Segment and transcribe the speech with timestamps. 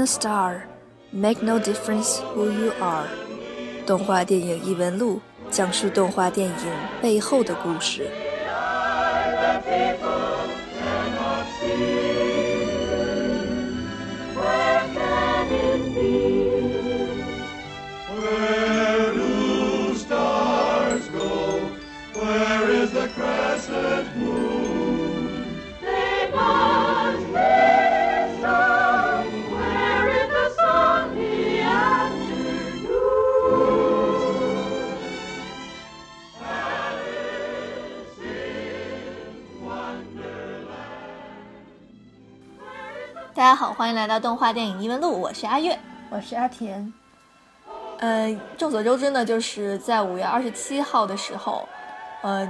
[0.00, 0.66] a star,
[1.12, 3.06] make no difference who you are。
[3.86, 6.72] 动画电影异闻录讲述动画电影
[7.02, 8.10] 背后的故事。
[43.81, 45.75] 欢迎来到动画电影异闻录，我是阿月。
[46.11, 46.93] 我是阿田。
[47.97, 51.67] 呃，众所周知呢，就是在五月二十七号的时候，
[52.21, 52.45] 呃，《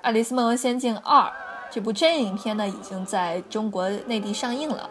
[0.00, 1.24] 爱丽丝梦游仙境二》
[1.70, 4.88] 这部真人影片呢，已经在中国内地上映了。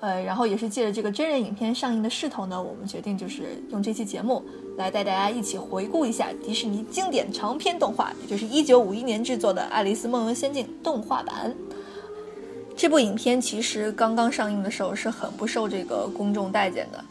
[0.00, 4.42] 呃，然后也是借着这个真人影片上映的势头呢，我们决定就是用这期节目
[4.78, 11.54] 来带大家一起回顾一下迪士尼经典长篇动画，也就是一九五一年制作的《爱丽丝梦游仙境》动画版。
[12.78, 17.04] 这部影片其实刚刚上映的时候是很不受这个公众待见的。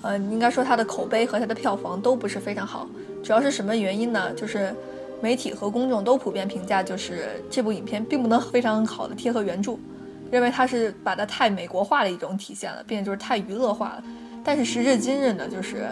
[0.00, 2.88] 呃，应该说它的口碑和它的票房都不是非常好，
[3.22, 4.32] 主要是什么原因呢？
[4.34, 4.74] 就是
[5.20, 9.76] 媒体和公众都普遍评价，就是这部影片并不能非常好的贴合原著，
[10.28, 14.02] 认为它是把它太美国化的一种体现了，并且就是太娱乐化了。
[14.42, 15.86] 但是时至今日呢，就是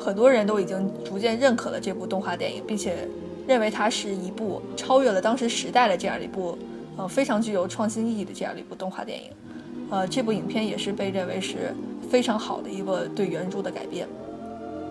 [0.00, 3.08] 很多人都已经逐渐认可了这部动画电影，并且
[3.46, 6.58] 认为它是一部超越了当时时代的这样一部
[6.96, 9.30] 呃非常具有创新意义的这样的一部动画电影。
[9.90, 11.74] 呃，这部影片也是被认为是。
[12.10, 14.06] 非常好的一个对原著的改编，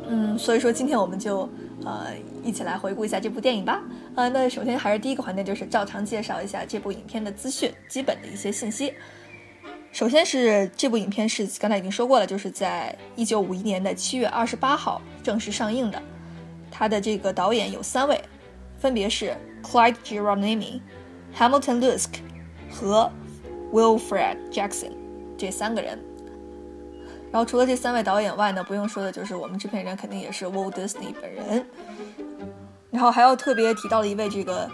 [0.09, 1.47] 嗯，所以说今天我们就
[1.85, 2.07] 呃
[2.43, 3.81] 一起来回顾一下这部电影吧。
[4.15, 8.93] 呃，那首先还是第一个环节，就是照常介绍一下这部影片的资讯，基本的一些信息。
[9.91, 16.01] 首先是这部影片是刚才已经说过了，就是在一九五一年的七月二十八号正式上映的。
[16.71, 18.19] 它的这个导演有三位，
[18.79, 20.81] 分别是 Clyde Geronimi、
[21.37, 22.09] Hamilton Lusk
[22.71, 23.11] 和
[23.71, 24.91] Wilfred Jackson
[25.37, 25.99] 这三个人。
[27.31, 31.65] 然后除了这三位导演外呢，不用说的就是我们制片人肯定也是 Walt Disney 本人。
[32.91, 34.69] 然后还要特别提到的一位这个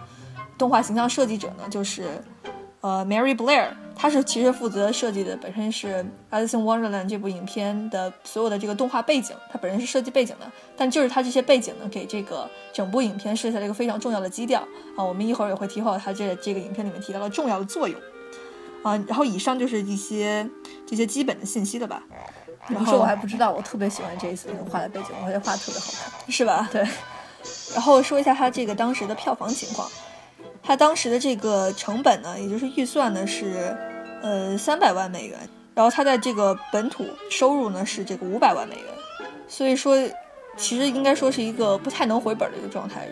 [0.57, 2.21] 动画形象设计者呢，就是
[2.81, 3.69] 呃 Mary Blair，
[4.01, 5.87] 她是其实负责设计的，本身是
[6.31, 10.49] 《Alice in Wonderland》这部影片的所有的这个动画背景，他本身是设计背景的。
[10.77, 14.61] 但就是他这些背景呢，给这个整部影片设下了一个非常重要的基调
[14.95, 15.03] 啊。
[15.03, 17.99] 我们一会儿也会提到他这这个影片里面提到了重要的作用
[18.83, 18.95] 啊。
[19.05, 20.49] 然后以上就是一些
[20.87, 22.01] 这些基本的信息了吧。
[22.69, 26.69] 然后我还不知道，我特别喜欢这一次画的背景，我觉得画的特别好看，是吧？
[26.71, 26.87] 对。
[27.73, 29.89] 然后说一下他这个当时的票房情况，
[30.61, 33.75] 它当时的这个成本呢，也就是预算呢是
[34.21, 35.37] 呃三百万美元，
[35.73, 38.85] 然后它在这个本土收入呢是这个五百万美元，
[39.47, 39.97] 所以说
[40.57, 43.07] 其实应该说是一个不太能回本的一个状态。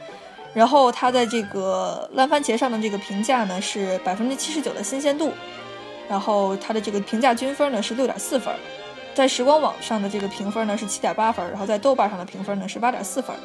[0.53, 5.31] 然后它在这个烂番茄上的这个评价呢是百分之七十九的新鲜度，
[6.09, 8.53] 然后它的这个评价均分呢是六点四分。
[9.13, 13.35] 在时光网上的这个评分呢是七点八分，然后在豆瓣上的评分呢是八点四分，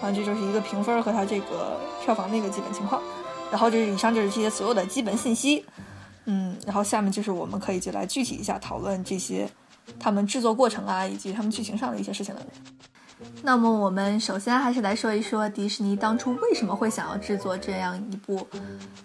[0.00, 3.02] 啊，这就是一个评分和它这个票房的一个基本情况。
[3.50, 5.64] 然后就是以上就是这些所有的基本信息，
[6.24, 9.48] 嗯，然后下面就是我们可以就来具体一下讨论这些
[9.98, 12.42] 他们制作过程啊，以及他们剧情上的一些事情了。
[13.42, 18.46] 那么我们首先还是来说一说迪士尼当初为什么会想要制作这样一部，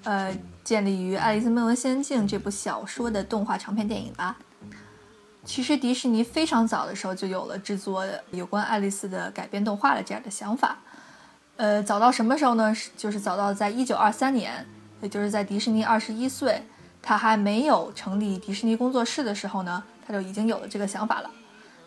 [0.04, 0.36] 呃，
[0.66, 4.36] 建立于《爱丽丝梦游仙境》这部小说的动画长片电影吧。
[5.46, 10.78] 其实迪士尼非常早的时候就有了制作有关爱丽丝的改编动画的这样的想法，
[11.62, 12.74] 呃，早到什么时候呢？
[12.74, 14.66] 是就是早到在一九二三年，
[15.00, 16.64] 也就是在迪士尼二十一岁，
[17.04, 21.30] 他还没有成立迪士尼工作室的时候呢，他就已经有了这个想法了。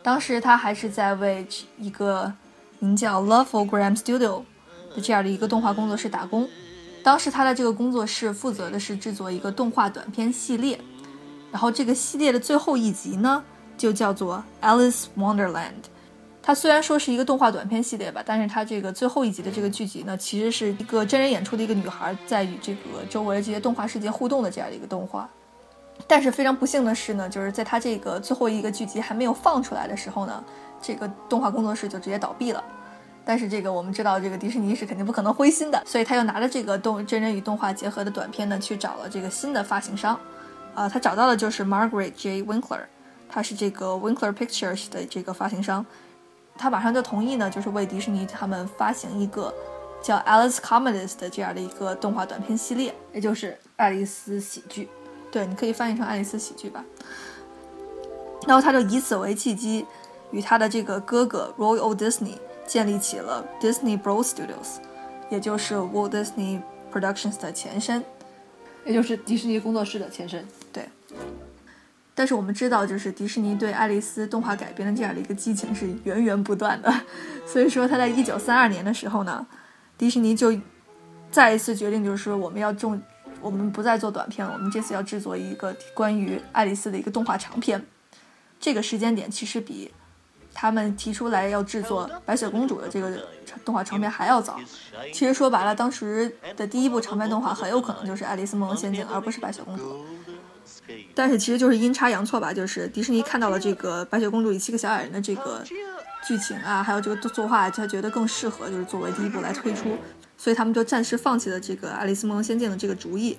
[0.01, 1.45] 当时他还是在为
[1.77, 2.33] 一个
[2.79, 4.45] 名叫 Loveogram Studio
[4.95, 6.49] 的这样的一个动画工作室打工。
[7.03, 10.79] 当时他的这个工作室负责的是制作一个动画短片系列。
[11.51, 13.43] 然后这个系列的最后一集呢，
[13.77, 15.83] 就叫做《Alice Wonderland》。
[16.47, 25.27] 它虽然说是一个动画短片系列吧，但是它这个最后一集的这个剧集呢，其实是一个真人演出的一个女孩在与这个周围这些动画世界互动的这样的一个动画。
[26.07, 30.45] 但是非常不幸的是呢，就是在它这个最后一个剧集还没有放出来的时候呢，
[30.83, 32.63] 这个动画工作室就直接倒闭了。
[33.25, 40.19] 但是这个我们知道，这个迪士尼是肯定不可能灰心的，所以他又拿着这个动真人与动画结合的短片呢，去找了这个新的发行商。
[40.75, 42.43] 啊，他找到的就是 Margaret J.
[42.43, 42.81] Winkler，
[43.29, 45.87] 他是这个 Winkler Pictures 的这个发行商，
[46.57, 49.53] 他马上就同意呢，就是为迪士尼他们发行一个
[50.03, 54.89] 叫 Alice Comedies 的这样的一个动画短片系列，也就是爱丽丝喜剧。
[55.31, 56.85] 对，你可以翻译成爱丽丝喜剧吧。
[58.47, 59.85] 然后他就以此为契机，
[60.31, 61.95] 与他的这个哥哥 Roy O.
[61.95, 64.79] Disney 建立起了 Disney Bros Studios，
[65.31, 66.61] 也就是 Walt Disney
[66.93, 68.05] Productions 的前身。
[68.85, 70.47] 也就是迪士尼工作室的前身。
[72.15, 76.95] 但是我们知道，就是迪士尼对爱丽丝动画改编的这样的一个激情是源源不断的，
[77.45, 79.45] 所以说他在一九三二年的时候呢，
[79.99, 80.57] 迪士尼就
[81.31, 83.03] 再一次决定，就是说我们要重，
[83.41, 87.85] 我们不再做短片了，我们这次要制作一个关于爱丽丝的一个动画长片。
[88.61, 89.93] 这个时间点其实比
[90.55, 93.27] 他们提出来要制作白雪公主的这个
[93.65, 94.59] 动画长片还要早。
[95.13, 100.07] 其实说白了，当时的第一部长篇动画很有可能就是《爱丽丝梦游仙境》，而不是白雪公主。
[101.15, 105.63] 但是其实就是阴差阳错吧，就是迪士尼看到了这个白雪公主与七个小矮人的这个
[106.27, 109.97] 剧情啊，还有这个作画，他觉得更适合就是作为第一部来推出，
[110.37, 113.39] 所以他们就暂时放弃了这个《爱丽丝梦游仙境》的这个主意。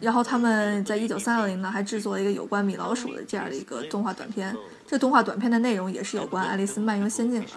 [0.00, 4.54] 然后他们在一九三二年呢，还制作了一个有关米老鼠的这样的一个动画短片。
[4.86, 7.48] 这动画短片的内容也是有关爱丽丝漫游仙境的，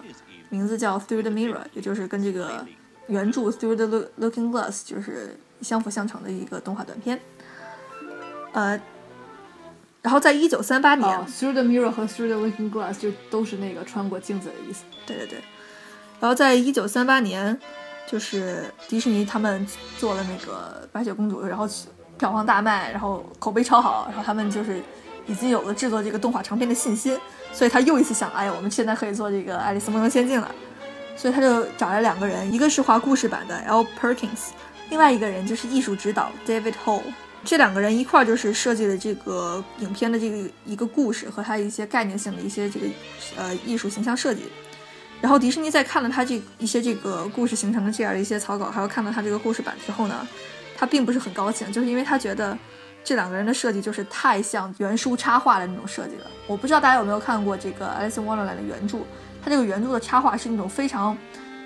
[0.48, 2.64] 名字叫《Through the Mirror》，也就是跟这个
[3.08, 7.20] 原著《Through the Looking Glass》就是相辅相成的一个动画短片。
[8.52, 8.80] 呃，
[10.00, 14.84] 然后在一九三八年、哦，Through the Mirror 和 Through the Looking Glass 就都是那个穿过镜子的意思。
[15.04, 15.38] 对对对，
[16.20, 17.58] 然后在一九三八年，
[18.06, 19.66] 就是迪士尼他们
[19.98, 21.68] 做了那个白雪公主，然后
[22.16, 24.80] 票房大卖，然后口碑超好，然后他们就是
[25.26, 27.18] 已经有了制作这个动画长片的信心，
[27.52, 30.50] 所以他又一次想，哎呀，我们现在可以做这个《爱丽丝梦游仙境》了，
[31.16, 33.84] 所以他就找来两个人，一个是画故事版的 L.
[34.00, 34.50] Perkins，
[34.90, 37.02] 另外一个人就是艺术指导 David Hall。
[37.44, 42.86] 这两个人一块儿就是设计了这个影片的这个一个故事和它一些概念性的一些这个
[43.36, 44.44] 呃艺术形象设计。
[45.20, 50.26] 然后迪士尼在看了他这一些这个故事形成的这样的一些草稿，还有看到他这个故事版之后呢，
[50.76, 52.56] 他并不是很高兴，就是因为他觉得
[53.02, 56.26] 这两个人的设计就是太像原书插画的那种设计了。
[56.46, 58.98] 我不知道大家有没有看过这个《Alice in Wonderland》的原著，
[59.42, 61.18] 它这个原著的插画是那种非常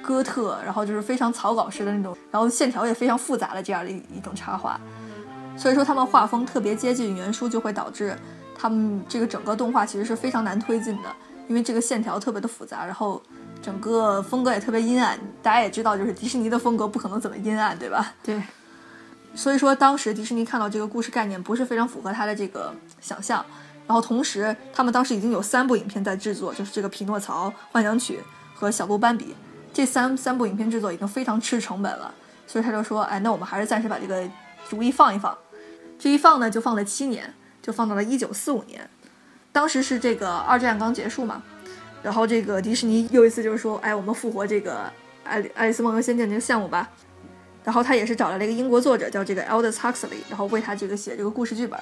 [0.03, 4.81] 哥特，然后就是非常草稿式的那种，然后线条也非常复杂的这样的一一种插画。
[5.57, 8.17] 所以说他们画风特别接近原书，就会导致
[8.57, 11.09] 他们这个整个动画其实是非常难推进的，
[11.49, 13.23] 因为这个线条特别的复杂，然后
[13.61, 15.19] 整个风格也特别阴暗。
[15.43, 18.13] 大家也知道，就是迪士尼的风格不可能怎么阴暗，对吧？
[18.23, 18.43] 对，
[19.35, 23.45] 所以说当时迪士尼看到这个故事概念不是非常符合他的这个想象，
[23.87, 28.21] 然后同时他们当时已经有三部影片在制作，就是这个《匹诺曹》《幻想曲》
[28.59, 29.25] 和《小鹿斑比》
[29.73, 32.13] 这三三部影片制作已经非常吃成本了，
[32.47, 34.23] 所以他就说，哎，那我们还是暂时把这个
[34.69, 35.37] 主意放一放。
[36.03, 37.33] 这一放呢，就放了七年，
[37.63, 38.91] 就放到了一九四五年。
[39.53, 41.41] 当时是这个二战刚结束嘛，
[42.03, 44.73] 然后这个迪士尼又一次就是说，哎，我们复活这个
[45.23, 46.91] 《爱丽爱丽丝梦游仙境》这个项目吧。
[47.63, 51.79] 然后他也是找来了一个英国作者，叫这个 Aldous Huxley，然后为他这个写这个故事剧本。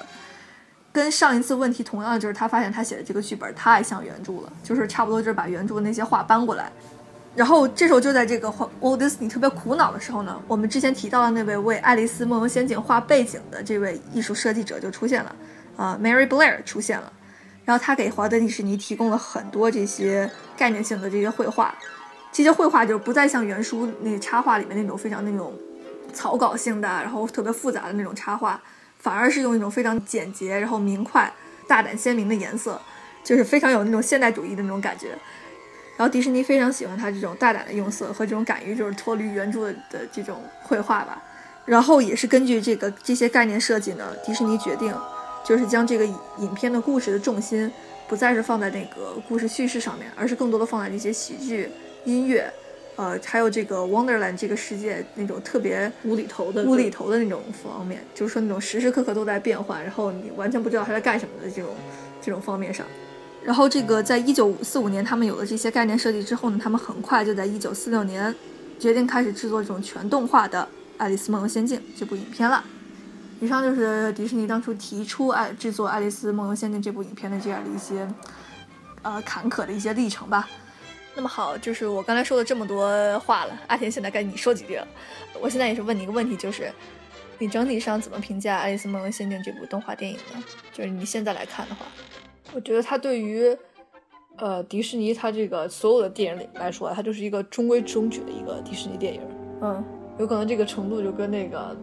[0.93, 6.71] 跟上一次问题同样，就是他发现他写的这个剧本太像原著了，就是差不多就是把原著那些话搬过来。
[7.33, 15.35] 然后这时候就在这个 Walt Disney 特别苦恼的时候呢，我们之前提到的那位为《爱丽丝梦游仙境》画背景的这位艺术设计者就出现了，
[15.77, 17.11] 啊、m a r y Blair 出现了，
[17.63, 21.73] 然后他给华德迪士尼提供了很多这些概念性的这些绘画，
[22.33, 25.53] 这些绘画就不再像原书那插画里面那种非常那种
[26.11, 28.61] 草稿性的，然后特别复杂的那种插画，
[28.99, 31.33] 反而是用一种非常简洁、然后明快、
[31.65, 32.79] 大胆鲜明的颜色，
[33.23, 35.17] 就是非常有那种现代主义的那种感觉。
[36.01, 41.21] 然后迪士尼非常喜欢他这种大胆的用色和这种敢于就是脱离原著的的这种绘画吧。
[41.63, 44.91] 然后也是根据这个这些概念设计呢，迪士尼决定
[45.45, 46.05] 就是将这个
[46.39, 47.71] 影片的故事的重心
[48.09, 51.69] 不再是放在那个故事叙事上面，而是更多的放在那些喜剧、
[52.05, 52.51] 音乐，
[52.95, 61.75] 呃，还有这个 Wonderland 这个世界那种特别无厘头的无厘头的那种方面，就是说那种时时刻刻都在变换，然后你完全不知道他在干什么的这种
[62.19, 62.83] 这种方面上。
[63.43, 68.33] 然后这个在一九四五年他们有了这些概念设计之后呢，他们很快就在一九四六年
[68.79, 70.61] 决定开始制作这种全动画的
[70.97, 72.63] 《爱丽丝梦游仙境》这部影片了。
[73.39, 78.07] 以上就是迪士尼当初提出爱制作《爱丽丝梦游仙境》这部影片的这样的一些
[79.01, 80.47] 呃坎坷的一些历程吧。
[81.15, 84.87] 那么好，就是我刚才说了这么多话了，阿田现在该你说几句了。
[85.41, 86.71] 我现在也是问你一个问题，就是
[87.39, 90.43] 你整体上怎么评价《爱丽丝梦游仙境》这部动画电影呢？
[90.71, 91.87] 就是你现在来看的话，
[92.53, 93.55] 我觉得它对于，
[94.37, 99.21] 呃，迪士尼它这个所有的电影里来说，它就是一个中规中矩的一个迪士尼电影。
[99.61, 99.83] 嗯，
[100.19, 101.75] 有可能这个程度就跟那个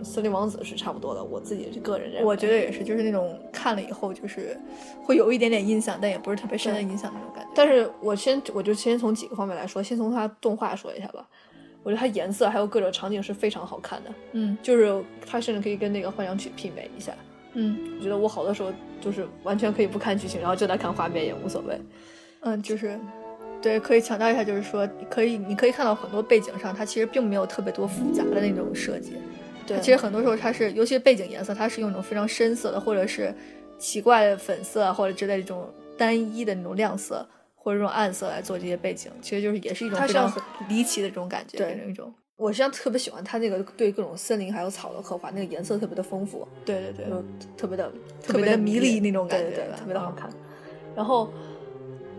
[0.04, 1.22] 《森林王子》是差不多的。
[1.22, 4.58] 我自己是个人认为，我觉得也是，就是那种看了以后就是
[5.02, 7.50] 会有一点点印象，但也不是特别深的印象那种感觉。
[7.54, 11.26] 但是我先我就先从几个方面来说，先从它动画说一下吧。
[11.82, 17.12] 我觉得它颜色还有各种场景是非常好看的，嗯就是它甚至可以跟那个幻想曲媲美一下。
[17.56, 21.80] 嗯我觉得我好多时候就是完全可以不看剧情，然后就在看画面也无所谓。
[22.40, 22.98] 嗯，就是。
[23.62, 29.14] 对，可以强调一下，就是说，可以，你可以看到很多背景上，它其实并没有特别多复杂的那种设计。
[29.66, 33.34] 对其实很多时候它是，尤其是背景颜色，它是用一种非常深色的，或者是
[33.78, 40.32] 奇怪的粉色啊，或者之类这种单一的那种亮色，或者这种暗色来做这些背景，其实就是也是一种非常
[40.68, 42.14] 离奇的这种感觉，对那种。
[42.36, 47.24] 我实际上特别喜欢他那个对各种森林还有草的刻画，那个颜色特别的丰富，对对对，就
[47.56, 47.90] 特别的
[48.22, 50.28] 特别的迷离那种感觉对对对特别的好看。
[50.94, 51.30] 然后，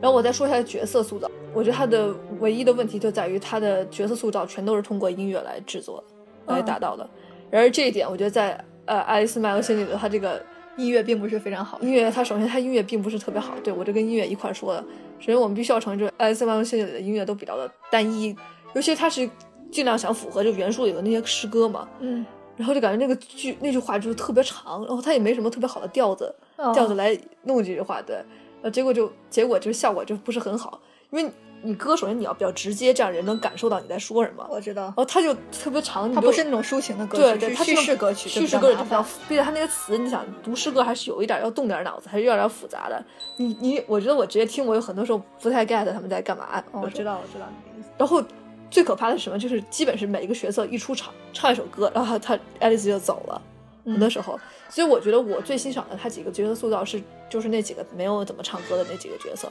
[0.02, 6.04] 然后我再说一下角色塑造，我觉得他的唯一的问题就在于他的角色塑造全都是通过音乐来制作
[6.48, 7.08] 来达到的。
[7.52, 10.44] 然而这一点，我觉得在呃《爱丽丝漫游仙境》里头，它这个
[10.78, 11.80] 音乐并不是非常好。
[11.82, 14.84] 音乐，它首先它音乐并不是特别好，对我这跟音乐一块儿说的。
[15.20, 18.36] 首先我们必须要承认，就《爱丽丝漫游仙境》里的音乐都比较的单一，
[18.74, 19.28] 尤其它是
[19.72, 28.24] 尽量想符合就原书里的那些诗歌嘛，嗯，然后就感觉那个句那句话就是特别长，然后他也没什么特别好的调子，哦调子来弄这句话，对，
[28.62, 30.80] 呃，结果就结果就是效果就不是很好，
[31.12, 31.32] 因为
[31.64, 43.04] 你歌首先你要比较直接，这样人能感受到你在说什么，我知道然，后他就特别长，你就它不是那种抒情的歌曲，对对，叙事歌曲，叙事歌曲就比较就比较麻烦，并且它那个词，你想读诗歌还是有一点要动点脑子，还是有点复杂的。
[43.38, 46.64] 你你，我觉得我直接听，我有很多时候不太 get 他们在干嘛。
[46.72, 47.04] 哦，我知。
[47.04, 47.90] 道，我知道你的意思。
[47.98, 48.24] 然后
[48.70, 49.38] 最可怕的是什么？
[49.40, 53.42] 就是基本是每一个角色一出场唱一首歌，然后他爱丽丝就走了。
[53.86, 59.50] 很多时候，所以我觉得我最欣赏的他几个角色塑造是，就是那几个没有怎么唱歌的那几个角色。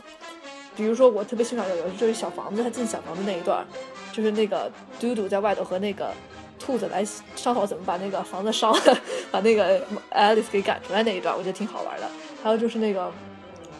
[0.76, 3.66] 比如说，我特别欣赏有有就是小房子，他进小房子那一段，
[4.12, 4.70] 就是那个
[5.00, 6.12] 嘟嘟在外头和那个
[6.58, 7.02] 兔子来
[7.34, 8.98] 商讨怎么把那个房子烧了，
[9.32, 12.06] 把那个爱丽丝给赶出来那一段，我觉得挺好玩的。
[12.42, 13.10] 还有就是那个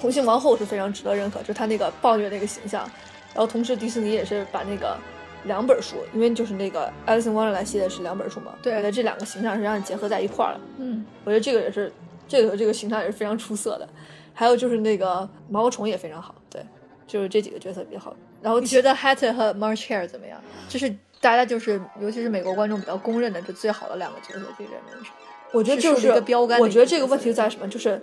[0.01, 2.91] 红心王后是非常值得认可，就是她那个暴虐那个形象。
[3.35, 4.97] 然后同时迪士尼也是把那个
[5.47, 10.61] 两本书，因为就是那个《爱丽丝 in Wonderland》系列是两本书嘛，对那这两个形象是让你结合在一块儿了。
[10.79, 11.93] 嗯，我觉得这个也是
[12.29, 13.89] 这个这个形象也是非常出色的。
[14.35, 16.61] 还有就是那个毛毛虫也非常好，对，
[17.07, 18.15] 就是这几个角色比较好。
[18.43, 20.39] 然后你觉得 Hattie 和 March Hare 怎么样？
[20.69, 25.11] 就是大家就是，尤其是美国观众比较公认的这最好的两个角色，这个人是。
[25.53, 27.67] 我觉得就是一个标杆我觉得这个问题在什么？
[27.69, 27.99] 就是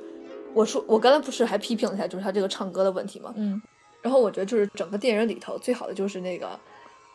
[0.53, 3.33] 我说我刚才不是还批评了一下，就是他这个唱歌的问题嘛？
[3.35, 3.61] 嗯
[4.01, 6.59] 然后我觉得就是整个电影里头最好的就是那个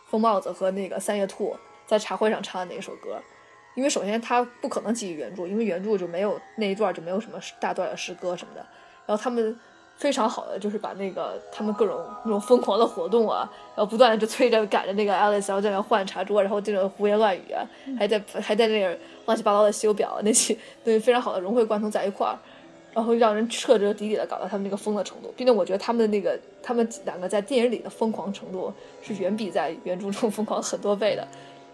[0.09, 3.21] 疯帽子和那个三叶兔在茶会上唱的那一首歌，
[3.75, 8.67] 因为首先他不可能基于原著，因为原著就没有那一段就没有什么大段的诗歌什么的，
[9.07, 9.59] 然后他们。
[9.99, 17.67] 非常好的就是把那个他们各种那种疯狂的活动啊，然后不断的就催着赶着那个 Alice，然后在那换茶桌，然后这种胡言乱语啊，
[17.99, 18.97] 还在还在那个
[19.27, 22.39] 乱七八糟的修表，那些对非常好的融会贯通在一块儿。
[22.99, 31.25] 然后让人彻彻底底的搞到他们那个疯的程度，并且我觉得他们的那个他们两个在电影里的疯狂程度是远比在原著中疯狂很多倍的，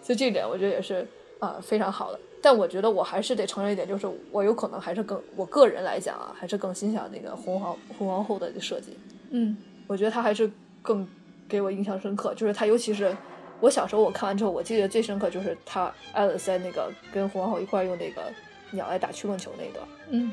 [0.02, 1.06] 所以这一点我觉得也是
[1.38, 2.20] 啊、非常好的。
[2.42, 8.98] 但我觉得我还是得承认一点，就是我有可能还是更我个人来讲啊，还是更欣赏那个红皇红皇后的设计。
[9.30, 10.50] 嗯我觉得她还是
[10.82, 11.08] 更
[11.48, 13.16] 给我印象深刻，就是她尤其是
[13.60, 18.20] 我小时候我看完之后，我记得最深刻就是他爱丽丝在那个跟红皇后一块用那个
[18.72, 19.86] 鸟来打曲棍球那一段。
[20.10, 20.30] 嗯。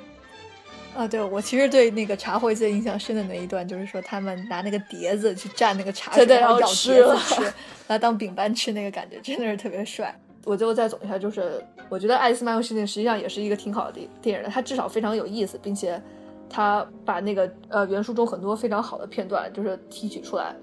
[0.96, 7.54] 啊，对，我其实对那个茶会最印象深的那一段，就是说他们拿那个碟子去蘸那个茶水，对对然后然咬吃了碟子吃，然
[7.90, 10.14] 后当饼干吃，那个感觉真的是特别帅。
[10.44, 16.02] 我最后再总结一下，就是我觉得《爱丽丝漫游世界》实际上也是一个挺好的电电影的，它至少非常有意思，并且
[16.50, 20.54] 它把那个呃原书中很多非常好的片段就是提取出来，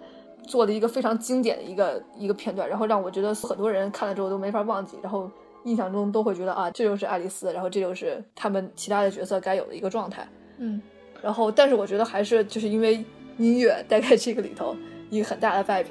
[0.47, 5.30] 做了一个非常经典的一个一个片段，然后让我觉得很多人看了之后都没法忘记，然后
[5.68, 10.26] 印象中都会觉得啊，这就是爱丽丝，然后这就是他们其他的角色该有的一个状态。
[10.58, 10.80] 嗯
[11.20, 13.04] 然后，但是我觉得还是就是因为
[13.38, 14.76] 音乐带在这个里头
[15.10, 15.90] 一个很大的败笔。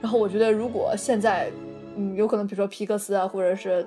[0.00, 1.48] 然后我觉得如果现在，
[1.96, 3.86] 嗯，有可能比如说皮克斯啊，或者是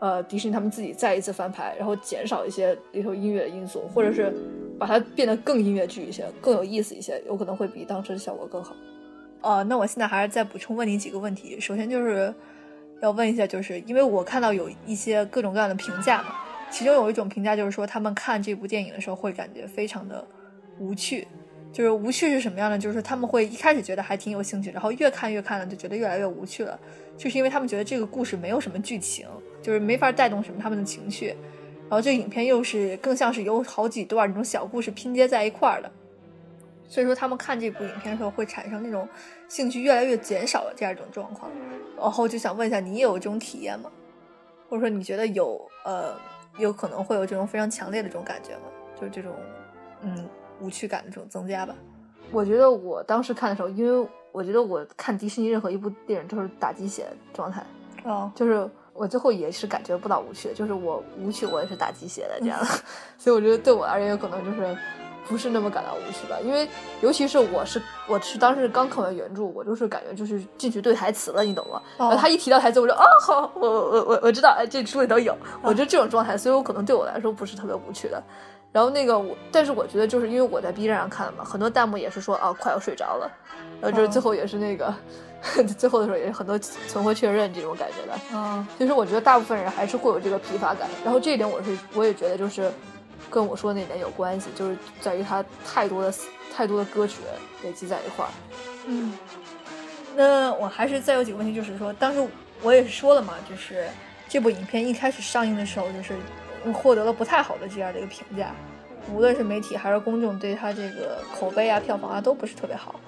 [0.00, 4.34] 呃迪士尼他们自己再一次翻拍，然后减少一些里头音乐的因素，或者是
[4.78, 8.74] 把它变得更音乐剧一些，更有意思一些，有可能会比当时的效果更好。
[9.42, 11.60] 哦，那我现在还是再补充问你几个问题。
[11.60, 12.32] 首先就是
[13.02, 16.36] 要问一下，就是因为我看到有一些各种各样的评价嘛，
[16.70, 20.24] 其中有一种评价就是说他们看这部电影的时候会感觉非常的
[20.78, 21.26] 无趣。
[21.72, 22.78] 就是无趣是什么样的？
[22.78, 26.78] 就是他们会一开始觉得还挺有兴趣，然后越看越看呢，就觉得越来越无趣了。
[27.16, 29.26] 就是因为他们觉得这个故事没有什么剧情，
[29.62, 31.28] 就是没法带动什么他们的情绪。
[31.88, 35.90] 然后这影片又是更像是有好几段那种小故事拼接在一块儿的，
[36.92, 39.08] 所以说他们看这部影片的时候会产生那种
[39.48, 41.50] 兴趣越来越减少的这样一种状况。
[41.96, 43.90] 然后就想问一下，你也有这种体验吗？
[44.68, 46.14] 或者说你觉得有呃
[46.58, 48.64] 有可能会有这种非常强烈的这种感觉吗？
[48.94, 49.32] 就是这种
[50.02, 50.28] 嗯
[50.60, 51.74] 无趣感的这种增加吧？
[52.30, 57.64] 我觉得我当时看的时候，因为我觉得我看迪士尼任何一部电影都是打鸡血状态，
[58.04, 62.66] 哦，就是我最后也是感觉不到无趣的，就是我无趣我也是打鸡血的这样的，
[63.16, 64.76] 所以我觉得对我而言有可能就是
[65.28, 66.68] 不是那么感到无趣吧，因为
[67.00, 71.80] 尤其是我是我是当时刚看完原著，我就是感觉就是进去对台词了，你懂吗？
[71.96, 78.22] 然后他一提到台词，我就啊好，我我我我我知道，哎，这书里都有，我就这种状态，所以我可能对我来说不是特别无趣的。
[78.72, 83.30] 然后那个我，但是我觉得就是因为我在 B 站上看的嘛，很多弹幕也是说啊快要睡着了，
[83.80, 84.94] 然后就是最后也是那个。
[85.76, 92.70] 最后的时候也是很多存活确认这种感觉的，嗯，其实我觉得大部分人还是会有这个疲乏感，然后这一点我是我也觉得就是
[93.32, 96.14] 跟我说那点有关系，就是在于它太多的
[96.54, 97.16] 太多的歌曲
[97.64, 98.30] 累积在一块儿。
[98.86, 99.16] 嗯，
[100.14, 102.22] 那我还是再有几个问题，就是说当时
[102.60, 103.88] 我也是说了嘛，就是
[104.28, 106.14] 这部影片一开始上映的时候，就是
[106.72, 108.54] 获得了不太好的这样的一个评价，
[109.10, 113.00] 无论是媒体还是公众对他这个口碑啊、票房啊都不是特别好。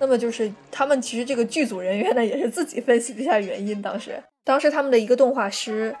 [0.00, 3.80] 那么就是他们其实这个剧组人员呢，也是自己分析了一下原因。
[3.80, 5.94] 当时，当时他们的一个动画师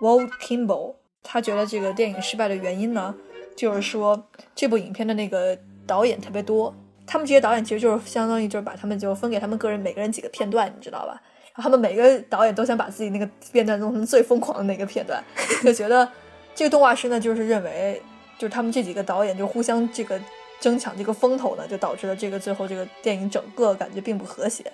[0.00, 0.96] Walt Kimball，
[1.28, 3.12] 他觉得这个电影失败的原因呢，
[3.56, 6.72] 就是说这部影片的那个导演特别多。
[7.04, 11.20] 他们这些导演其实就是相当于就是把他们就分给他们个人每个人几个片段，你知道吧？
[11.54, 15.22] 然后他们每个导演都想把自己那个片段弄成最疯狂的那个片段，
[15.64, 16.08] 就觉得
[16.54, 18.00] 这个动画师呢，就是认为
[18.38, 20.20] 就是他们这几个导演就互相这个。
[20.58, 24.64] 争抢这个风头呢，就导致了这个最后这个电影整个感觉并不和谐。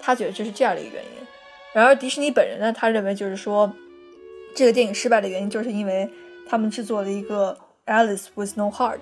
[0.00, 1.10] 他觉得这是这样的一个原因。
[1.74, 3.70] 然而迪士尼本人呢，他认为就是说，
[4.56, 6.10] 这个电影失败的原因就是因为
[6.48, 9.00] 他们制作了一个 Alice with no heart，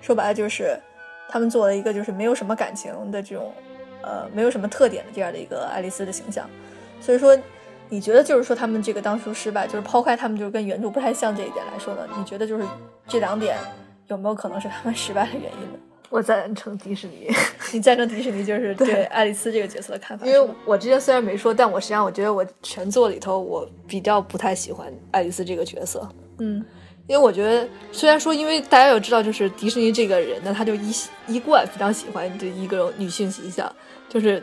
[0.00, 0.78] 说白了就是
[1.28, 3.52] 他们做了一个就是没有什么感情的这种，
[4.00, 6.48] 呃，没有什么特点的这样的一个爱丽丝的形象。
[7.00, 7.36] 所以说，
[7.88, 12.06] 你觉得就是说他们这个当初失败，就是抛开他们就是跟原著不太像这一点来说呢？
[12.16, 12.64] 你觉得就是
[13.08, 13.58] 这两点？
[14.06, 15.78] 有没有可能是他们失败的原因呢？
[16.08, 17.28] 我赞成迪士尼，
[17.72, 20.26] 你赞成迪士尼就是对爱丽丝这个角色的看法？
[20.26, 26.08] 因为我之前虽然没说，但我实际上我觉得我全作里头我比较不太喜欢爱丽丝这个角色。
[26.38, 26.64] 嗯，
[27.06, 30.94] 因为我觉得虽然说，因为大家有知道，就是迪士尼这个人呢，他就一
[31.26, 33.70] 一贯非常喜欢这一个女性形象，
[34.08, 34.42] 就是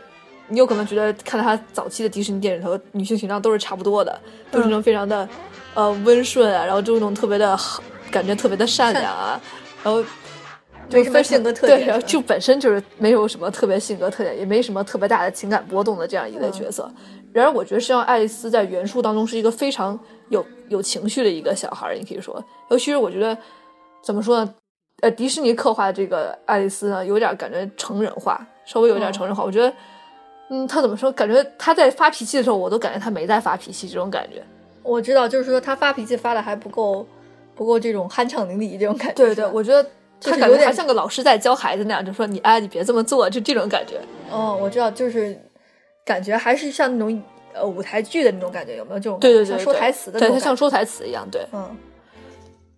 [0.50, 4.22] 你有可能觉得看到他早期的迪士尼电影里头女性形象都是差不多的，
[4.52, 5.28] 都是那种非常的
[5.74, 7.82] 呃温顺啊，然后就那种特别的好。
[8.12, 9.42] 感觉特别的善良啊，
[9.84, 10.04] 然后
[10.92, 16.92] 没什么性格特点，对，就本身就是没有什么特别性格特点，也没什么特别大的情感波动的这样一类角色。
[17.32, 23.36] 然而，我觉得实际上爱丽丝在原著当中是一个非常有有情绪的一个小孩，你可以说，尤其是我觉得
[24.04, 24.54] 怎么说呢？
[25.02, 29.44] 呃，迪士尼刻画的这个爱丽丝呢，有点感觉成人化，稍微有点成人化。
[29.44, 29.74] 我觉得，
[30.50, 31.12] 嗯，他怎么说？
[31.12, 34.44] 感觉他在发脾气的时候，我都感觉他没在发脾气，这种感觉。
[34.84, 37.06] 我知道，就是说他发脾气发的还不够。
[37.56, 39.88] 不够这种酣畅淋漓这种感觉，对对，我觉得
[40.32, 44.00] 他感觉还像个老师在教孩子那样，就说你哎，你别这么做，就这种感觉。
[44.30, 45.40] 哦，我知道，就是
[46.06, 49.20] 感觉还是像那种呃舞台剧的那种感觉，有没有这种？
[49.20, 51.76] 对对对，像说台词的，对他像说台词一样，对，嗯。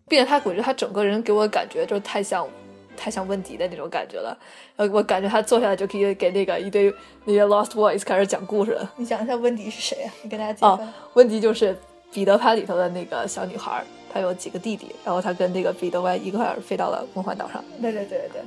[0.08, 2.48] 并且他，我觉得他整个人给我感觉就太像
[2.96, 4.38] 太像温迪的那种感觉了。
[4.76, 8.94] 呃，我感觉他坐下来就可以给那个一堆那些 Lost Boys 开始讲故事了。
[8.98, 10.14] 你讲一下温迪是谁啊？
[10.22, 10.70] 你跟大家讲。
[10.70, 11.76] 哦，温迪就是
[12.14, 13.84] 彼得潘里头的那个小女孩。
[14.16, 17.62] 他有几个弟弟，然后他跟那个彼得湾一块儿飞到了梦幻岛上。
[17.82, 18.42] 对对对对，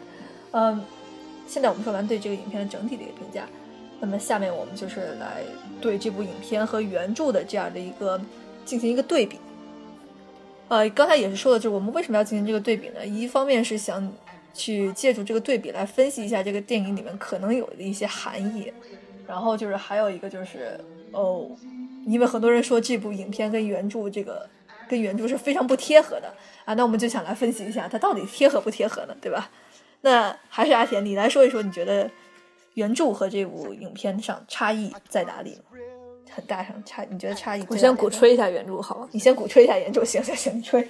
[0.53, 0.83] 嗯，
[1.47, 3.45] 现在我们说完对这个影片的整体的一个评价，
[4.01, 5.43] 那么下面我们就是来
[5.79, 8.19] 对这部影片和原著的这样的一个
[8.65, 9.39] 进行一个对比。
[10.69, 13.07] 呃，刚才也是说了，就是我们为什么要进行这个对比呢？
[13.07, 14.11] 一方面是想
[14.55, 18.73] 去借助这个对比来分析一下这个电影里面可能有的一些含义，
[19.27, 20.81] 然后就是还有一个就是
[21.13, 21.47] 哦，
[22.07, 24.49] 因为很多人说这部影片跟原著这个。
[24.89, 26.33] 跟原著是非常不贴合的
[26.65, 29.51] 啊，那我们就想来分析一下它到底贴合不贴合呢，对吧？
[30.01, 32.11] 那还是阿田，你来说一说，你觉得
[32.75, 35.59] 原著和这部影片上差异在哪里？
[36.31, 37.65] 很大上差，你觉得差异？
[37.69, 39.09] 我先鼓吹一下原著好吗？
[39.13, 40.87] 你先鼓吹一下原著，行行行，你吹。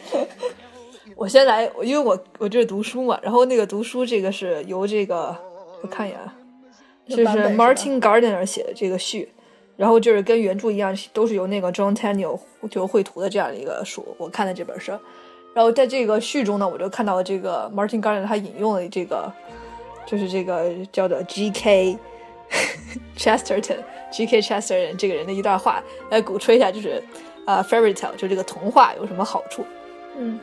[1.16, 5.34] 我先来，因为我我这是读书嘛，然后那个读书这个是由这个
[5.82, 6.18] 我看一眼，
[7.08, 7.24] 这是
[7.56, 9.32] Martin Gardner 写的这个序。
[9.78, 12.36] 然后就是跟原著一样，都是由那个 John Tenniel
[12.68, 14.04] 就绘图的这样的一个书。
[14.18, 14.90] 我看的这本书，
[15.54, 19.32] 然后在这个序中呢，我就看到了这个 Martin Gardner 他引用了这个，
[20.04, 21.96] 就是这个叫做 G.K.
[23.16, 24.40] Chesterton，G.K.
[24.40, 27.00] Chesterton 这个人的一段话来鼓吹一下，就是
[27.44, 29.64] 啊 fairy tale 就这个童话有什么好处？
[30.16, 30.40] 嗯，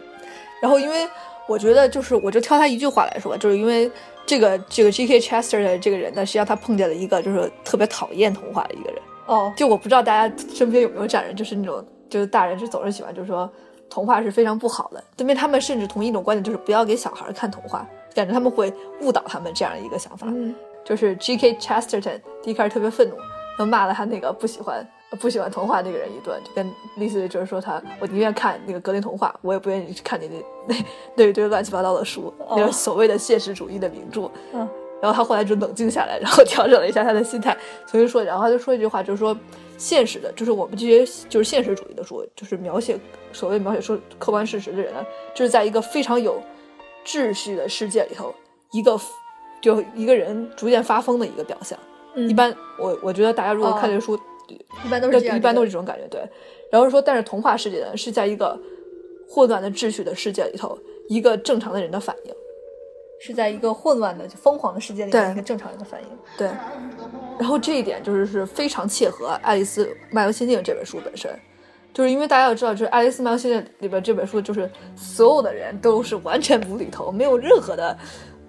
[0.62, 1.06] 然后因为
[1.45, 3.91] 我觉得就是我就挑他一句话来说，就是因为
[4.26, 5.19] 这个这个 G.K.
[5.19, 9.02] Chesterton 这个人呢，实际上他碰见了一个就是特别讨厌童话的一个人。
[9.27, 13.49] 哦，就我不知道大家身边有没有这样人，就是那种就是大人是总是喜欢，就是说
[13.89, 20.27] 童话是非常不好的，因为他们甚至同一种观点，就是不要给小孩看童话，感觉他们会误导他们这样的一个想法。
[20.29, 21.55] 嗯，就是 G.K.
[21.55, 23.15] Chesterton 第一开始特别愤怒，
[23.57, 24.88] 就骂了他那个不喜欢
[25.19, 30.35] 不喜欢童话那个人一顿，就跟类似于就是说他，我宁愿看那个格林童话，我也不愿意去看你那
[30.67, 30.75] 那
[31.15, 34.29] 那一堆乱七八糟的书，那种所谓的现实主义的名著。
[34.53, 34.67] 嗯
[35.05, 39.37] 然后他后来就冷静下来，然后调整了一下他的心态，重新说，然后他就说一句话，就是说
[39.77, 42.99] 现实的，就是我们这些就是现实主义的书，就是描写
[43.31, 46.41] 所谓描写出客观事实的人呢，就是在一个非常有
[47.05, 48.33] 秩序的世界里头，
[48.71, 48.99] 一个
[49.61, 51.77] 就一个人逐渐发疯的一个表象。
[52.15, 54.19] 嗯一般我我觉得大家如果看这个书，
[54.83, 56.19] 一般都是一般都是这种感觉，对。
[56.71, 58.59] 然后说，但是童话世界呢，是在一个
[59.29, 60.75] 混乱的秩序的世界里头，
[61.09, 62.33] 一个正常的人的反应。
[63.19, 66.08] 是在一个混乱的、就疯狂的世界里对面一个正常人的反应。
[66.38, 66.47] 对，
[67.39, 71.32] 然后这一点就是是非常切合《爱丽丝漫游仙境》这本书本身，
[71.93, 77.97] 就是因为大家要知道，就是《爱丽丝漫游仙境》里边这本书，就是所有的人都是完全无厘头，没有任何的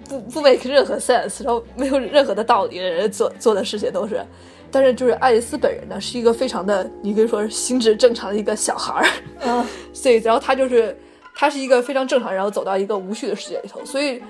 [0.08, 4.24] 不不 make 任何 sense，然后没有任何的道理的人做做的事情都是。
[4.68, 9.06] 但是就是爱丽丝本人呢，是一个非常的，你可以说是心智正常的一个小孩儿，
[9.40, 10.94] 嗯， 所以然后他就是
[11.36, 14.20] 他是一个非常正常，然后走到一个无序的世界里头，所以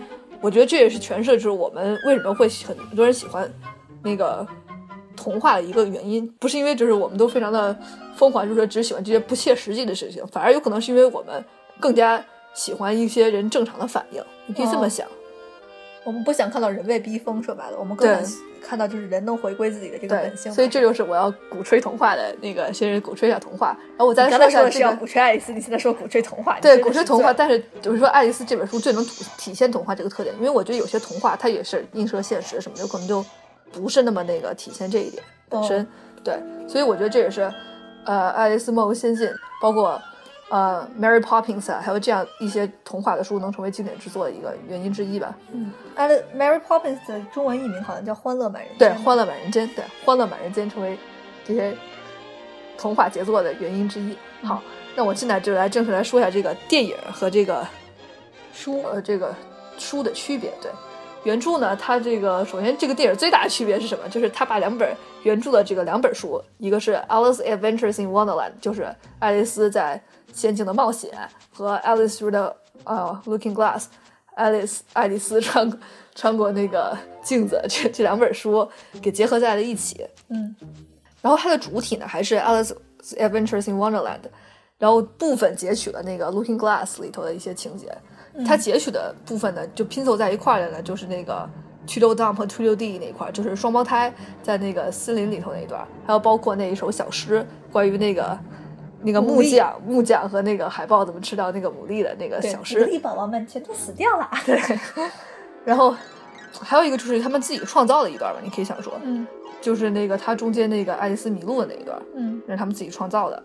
[0.40, 3.50] 我觉得这也是诠释就是我们为什么会很多人喜欢
[4.02, 4.46] 那个
[5.16, 7.76] 童话的一个原因，不是因为就是我们都非常的
[8.14, 11.44] 疯狂，就是说只喜欢这些不切实际的事情，反而有可能是因为我们
[11.80, 15.06] 更加喜欢一些人正常的反应，你可以这么哦想。
[16.06, 20.52] 我们不想看到人被逼疯，说白了，我们更想看到就是人能回归自己的这个本，性。
[20.52, 33.24] 所以这就是我要鼓吹童话的那个，先是鼓吹一下童话，然后我再你刚才说的是要说一下这个鼓吹爱丽丝，你现在说鼓吹童话，对，鼓吹童话，但是就是说，《爱丽丝》这本书最能体体现童话这个特点，因为我觉得有些童话它也是映射现实什么的，有可能就
[33.72, 35.82] 不是那么那个体现这一点本身。
[35.82, 35.86] 哦
[36.24, 37.42] 对，所以我觉得这也是，
[38.04, 39.28] 呃，《爱丽丝梦游仙境》，
[39.62, 39.96] 包括
[40.48, 45.36] 呃《Mary Poppins》啊，还有这样一些童话的书能成为经典之作的一个原因之一吧。
[45.52, 48.88] 嗯，爱丽 Mary Poppins 的中文译名好像叫《欢乐满人间对，》。
[49.02, 50.98] 《欢乐满人间》对，《欢乐满人间》成为
[51.44, 51.76] 这些
[52.78, 54.16] 童话杰作的原因之一。
[54.42, 54.62] 好，
[54.94, 57.66] 那我现在就来正式来说一下这个电影和这个
[58.52, 59.34] 书呃这个
[59.78, 60.52] 书的区别。
[60.62, 60.70] 对，
[61.24, 64.08] 原著呢，它这个首先这个电影最大的区别是什么？
[64.08, 70.00] 就是它把两本原著的这个两本书，一个是《Alice Adventures in Wonderland》，就是爱丽丝在
[70.36, 71.10] 仙境的冒险，
[71.54, 73.80] 和《Alice Through the 呃 Looking Glass》，
[74.34, 75.80] 爱丽丝爱丽丝穿
[76.14, 78.68] 穿过那个镜子，这这两本书
[79.00, 80.06] 给结合在了一起。
[80.28, 80.54] 嗯，
[81.22, 82.72] 然后它的主体呢还是《Alice
[83.16, 84.20] Adventures in Wonderland》，
[84.78, 87.90] 然后部分截取了那个《Looking Glass》里头的一些情节。
[88.44, 91.48] 它截取的部分呢，就拼凑在一块儿的呢，就是那个
[91.86, 98.38] Tweedledum 和 Tweedledee 那一块儿，就是双胞胎在那个森林里头那一段，还有包括那一首小诗，关于那个
[99.06, 102.84] 那个木匠木匠和那个海豹怎么吃掉那个牡蛎的那个，小诗。
[102.84, 104.28] 牡蛎宝宝们全都死掉了。
[104.44, 104.60] 对，
[105.64, 105.94] 然后
[106.60, 109.24] 还有一个就是他们自己创造的一段吧，你可以想说，嗯
[109.60, 113.42] 就是那个他中间那个爱丽丝迷路的那一段，嗯那是他们自己创造的。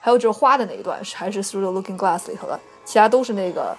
[0.00, 3.76] 还有就是花的那一段是还是 Through the Looking Glass 里头的，其他都是那个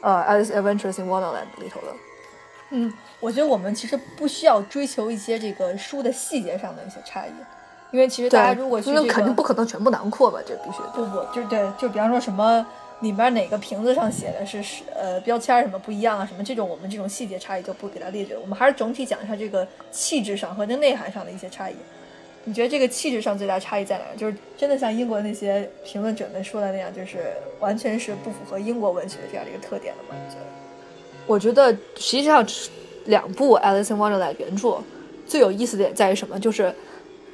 [0.00, 1.88] 呃 Alice Adventures in Wonderland 里头的。
[2.70, 7.30] 嗯，我觉得我们其实不需要追求一些这个书的细节上的一些差异，
[7.92, 10.78] 因为其实大家如果去、这个、那肯定不可能全部囊括吧，这必须。
[10.94, 12.66] 不不，就对，就比方说什么
[13.00, 21.74] 里面哪个瓶子上写的是是呃标签什么不一样啊，什么这种我们这种细节差异就不给它列举了，我们还是总体讲一下这个气质上和这内涵上的一些差异。
[22.48, 24.16] 你觉得这个气质上最大差异在哪儿？
[24.16, 30.20] 就是真的像英国那些评论者们说的那样，就是完全是不符合英国文学的这样的一个特点的吗？
[30.24, 30.46] 你觉得？
[31.26, 32.46] 我觉得实际上
[33.06, 34.78] 两部《Alice in Wonderland》原著
[35.26, 36.38] 最有意思的点在于什么？
[36.38, 36.72] 就是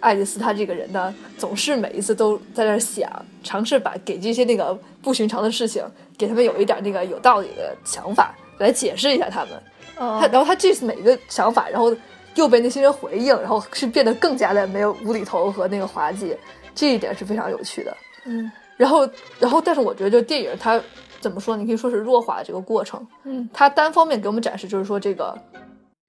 [0.03, 3.11] 爱丽丝她这个人呢，总是每一次都在那儿想，
[3.43, 5.83] 尝试把给这些那个不寻常的事情，
[6.19, 9.55] 给他们有一点那个有道理的想法来解释一下他们。
[9.99, 11.95] 哦他然后他这次每一个想法，然后
[12.35, 16.37] 又被那些人回应，然后是变得更加的没有无厘头和那个滑稽，
[16.75, 17.97] 这一点是非常有趣的。
[18.27, 20.81] 嗯然后，然后，但是我觉得，就电影它
[21.21, 21.57] 怎么说？
[21.57, 23.07] 你可以说是弱化这个过程。
[23.23, 25.39] 嗯，它单方面给我们展示，就是说这个，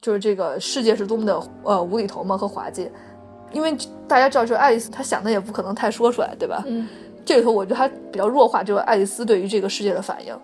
[0.01, 2.89] 就是这个世界是多么的呃无厘头嘛和滑稽。
[3.53, 3.73] 因为
[4.07, 6.61] 大家知道，就是爱丽丝她想的也不可能太说出来，对吧？
[6.67, 6.87] 嗯
[7.25, 10.37] 这里头我觉得她比较弱化，就是爱丽丝对于这个世界的反应。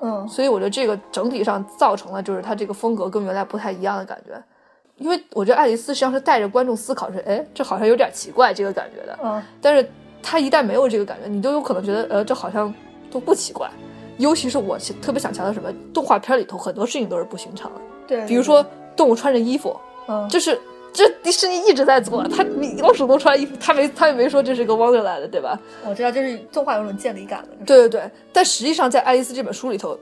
[0.00, 4.40] 嗯所以我觉得这个整体上造成了就是她这个风格跟原来不太一样的感觉。
[4.98, 9.18] 因为我觉得爱丽丝实际上是带着观众思考是，哎，这好像有点奇怪这个感觉的。
[9.24, 9.88] 嗯但是
[10.22, 12.72] 她一旦没有这个感觉，你都有可能觉得，呃，这好像
[13.10, 13.68] 都不奇怪。
[14.18, 19.74] 尤其是我特别想强调什么，动画片里头很多事情都是不寻常的，对，比如说动物穿着衣服，
[20.06, 20.60] 嗯这是
[20.92, 25.58] 这迪士尼一直在做，他米老鼠都穿衣服，他没他也没说这是个 Wonderland，对吧？
[25.84, 27.64] 我知道，就是动画有种建立感的。
[27.64, 29.98] 对对对，但实际上在《爱丽丝》这本书里头，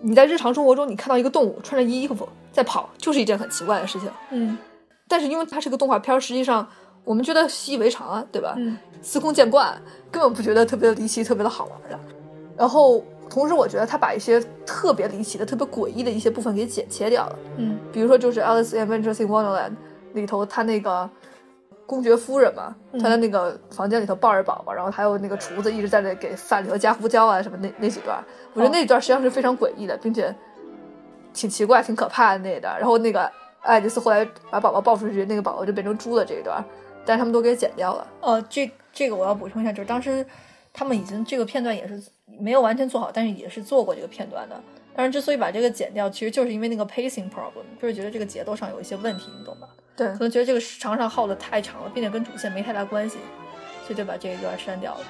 [0.00, 4.08] 你在日常生活中你看到一个动物穿着衣服在跑，就是一件很奇怪的事情。
[4.30, 4.56] 嗯
[5.10, 6.68] 但是因为它是个动画片，实际上
[7.02, 8.54] 我们觉得习以为常啊，对吧？
[8.58, 11.98] 嗯，司空见惯，根本不觉得特别离奇、特别的好玩的。
[12.56, 17.38] 然后同时，我觉得他把一些特别离奇的、特别诡异的一些部分给剪切掉了。
[17.56, 19.70] 嗯，比如说就是《Alice Adventures in Wonderland》
[20.20, 21.08] 里头，他那个
[21.86, 30.34] 公爵夫人嘛，嗯她在那个房间里头抱着宝宝，然后还有那个厨子一直在那给饭里头加胡椒啊什么那那几段，我觉得那段实际上是非常诡异的，并且
[31.32, 32.78] 挺奇怪、挺可怕的那一段。
[32.78, 33.30] 然后那个
[33.62, 36.62] 爱丽丝后来把宝宝抱出去，那个宝宝就变成猪了这一段，
[37.06, 38.06] 但是他们都给剪掉了。
[38.20, 40.24] 哦，这这个我要补充一下，就是当时
[40.72, 42.02] 他们已经这个片段也是
[42.38, 44.60] 没有完全做好，但是也是做过这个片段的。
[44.94, 49.68] 但是之所以把这个剪掉，其实就是因为那个 pacing problem，就是觉得这个节奏上有一些问题，你懂吧？
[49.98, 53.18] 对可能觉得这个时长上耗的太长了，并且跟主线没太大关系，
[53.84, 55.00] 所以就把这一段删掉了。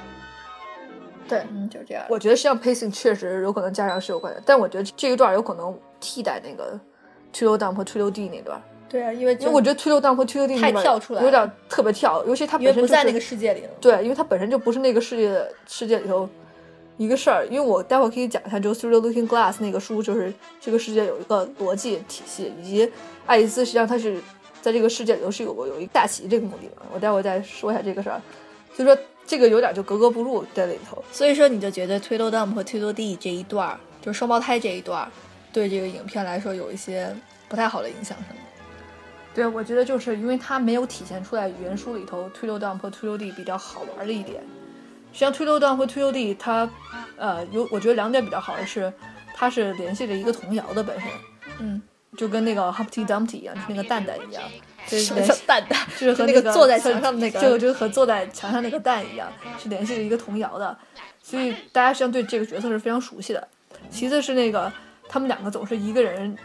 [1.29, 2.03] 对，嗯，就是这样。
[2.09, 6.81] 我觉得实际上 pacing 确实有可能加上是有关系，但我觉得这一段有可能替代那个
[7.31, 13.69] 推流 dump 和推流 D 那段，对啊，因为因为我觉得推流 dump 和推流 D 太跳出来了有点特别跳，尤其它因为本身、就是、不在那个世界里了。
[13.79, 16.27] 对，因为它本身就不是那个世界世界里头
[16.97, 17.47] 一个事儿。
[17.51, 22.91] 因为我待会儿可以讲一下，就《Through the Looking Glass》那个书，就是这个世界有一个逻辑体系，以及
[23.27, 24.19] 爱丽丝实际上她是
[24.61, 26.73] 在这个世界里头是有有一个下棋这个目的的。
[26.93, 28.21] 我待会儿再说一下这个事儿，
[28.75, 31.03] 所以说这个有点就格格不入在里头。
[31.13, 35.09] 所以说，你就觉得推豆 dump 和推豆地这一段儿，就是双胞胎这一段儿，
[35.53, 37.15] 对这个影片来说有一些
[37.49, 38.41] 不太好的影响，是吗？
[39.35, 44.43] 对，我觉得就是因为它没有体现出来原书里头推豆 dump 和推豆地比较好玩的一点。
[45.13, 46.69] 实际上，推豆 dump 和推豆地它，
[47.17, 48.93] 呃，有我觉得两点比较好的是，
[49.35, 51.09] 它是联系着一个童谣的本身，
[51.61, 51.81] 嗯，
[52.17, 54.43] 就跟那个 Humpty Dumpty 一样，就是那个蛋蛋一样，
[54.87, 55.79] 就是什么联系蛋蛋？
[55.99, 60.77] 就是和那个坐在墙上的那个就就和坐在墙上那个蛋一样，是联系着一个童谣的，
[61.23, 63.49] 所以大家实际上对这个角色是非常熟悉的。
[63.91, 64.73] 其次是那个
[65.09, 66.37] 他们两个总是一个人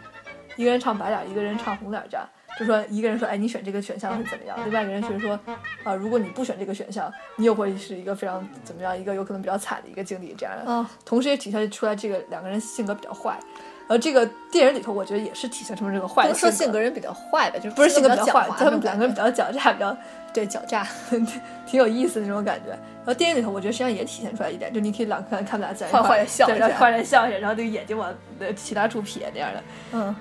[0.56, 2.28] 一个人唱白脸，一个人唱红脸这样。
[2.56, 4.56] 就说一个人说，哎，你选这个选项会怎么样？
[4.64, 5.36] 另外一个人却说，
[5.82, 10.32] 啊、如果你不选这个选项，你又会是一个非常怎么样，一个有可能比较惨的一个经历。
[10.38, 13.36] 这样的，嗯同时也体现出来这个两个人性格比较坏。
[13.86, 19.96] 而这个电影里头，我觉得也是体现出这个坏的说性性格人比较坏吧，就是不是性格比比较坏，他们两个人比较狡诈，比较
[20.32, 20.86] 对狡诈。
[21.66, 22.70] 挺有意思的那种感觉。
[22.70, 29.62] 然后电影里头，我觉得实际上也体现出来一点，就你可以两看看他俩在一块坏坏的笑对，然后坏坏地笑一下，然后这个眼睛往呃其他处撇那样的。
[29.92, 30.16] 嗯，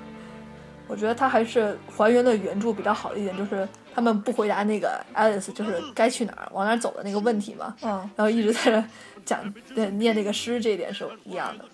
[0.88, 8.84] 我觉得他还是还原了原著比较好的一点，就是他们不回答那个 Alice 就是该去哪儿、往哪儿走的那个问题嘛，嗯，然后一直在那
[9.24, 9.40] 讲
[9.74, 11.66] 对念那个诗，这一点是一样的。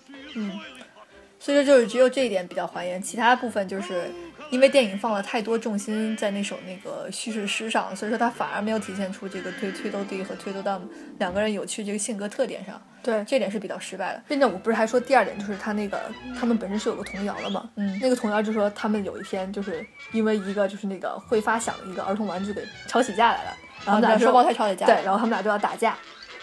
[1.40, 4.10] 所以说就是只有这一点比较还原，其他部分就是
[4.50, 10.82] 因为电影放了太多重心在那首那个叙事诗上，所以说它反而没有体现出这个推推斗 D 和推斗 Dum
[11.18, 14.22] 两个人有趣这个性格特点上，对，这点是比较失败的。
[14.28, 15.98] 并且我不是还说第二点，就是他那个
[16.38, 25.96] 他们本身是有个童谣的嘛，嗯那个童谣就说他们有一天就是因为一个就是那个会发响的一个儿童玩具给吵起架来了，然后他们俩双胞胎吵起架，对，然后他们俩就要打架，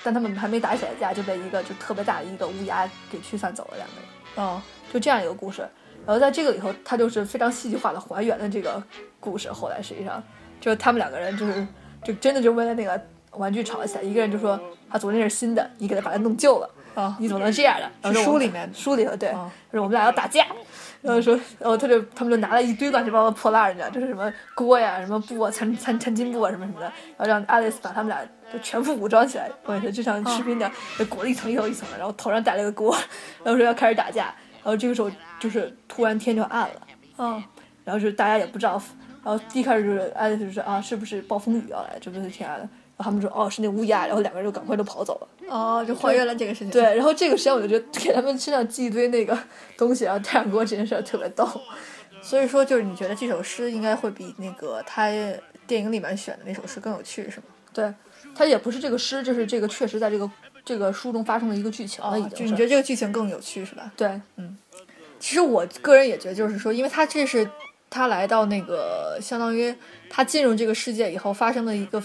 [0.03, 4.07] 但他们还没打起来架就被一个就特别大的一个乌鸦给驱散走了两个人。
[4.37, 4.61] 哦，
[4.93, 5.67] 就这样一个故事。
[6.05, 8.81] 然后在这个里头，他就是非常戏剧化的还原了这个
[9.19, 9.51] 故事。
[9.51, 10.23] 后来实际上，
[10.61, 11.67] 就是他们两个人就是
[12.03, 12.99] 就真的就为了那个
[13.31, 14.01] 玩具吵起来。
[14.01, 17.91] 一个人就说他昨天是新的，你给他把它弄旧了，啊你怎么能这样的？
[18.01, 20.45] 然后是说我们书里面书里头对，就是我们俩要打架。
[21.01, 28.19] 然后说，然后他就他们就拿了一堆乱七八糟的破烂儿，你知道，就是什么锅呀、什么布啊、餐餐餐巾布啊什么什么的，然后让爱丽丝把他们俩
[28.51, 32.97] 就全副武装起来，我感觉就像士兵的，就裹了一层一层一层的，然后头上戴了个锅，
[33.43, 34.33] 然后说要开始打架，
[34.67, 36.81] 然后这个时候就是突然天就暗了，
[37.19, 37.41] 嗯，
[37.85, 38.73] 然后就是大家也不知道，
[39.23, 45.27] 然后一开始就是爱丽丝就说啊是不是暴风雨要来，这不是天暗了，然后他们说哦是那乌鸦，然后两个人就赶快就跑走了。
[45.49, 46.69] 哦，就还原了这个事情。
[46.69, 49.39] 对，然后这个实际上我就觉得给他们身上系一堆那个
[49.77, 51.49] 东西，然后太阳锅这件事儿特别逗。
[52.21, 55.07] 所以说就是你觉得这首诗应该会比那个他
[55.65, 57.45] 电影里面选的那首诗更有趣，是吗？
[57.71, 57.93] 对，
[58.35, 60.29] 他也不是这个诗，就是这个确实在这个
[60.67, 62.45] 这个书中发生的一个剧情了，已哦，经。
[62.45, 63.89] 就你觉得这个剧情更有趣，是吧？
[63.95, 64.57] 对，嗯
[65.17, 67.49] 其实我个人也觉得，就是说，因为他这是
[67.89, 69.73] 他来到那个，相当于
[70.09, 72.03] 他进入这个世界以后发生的一个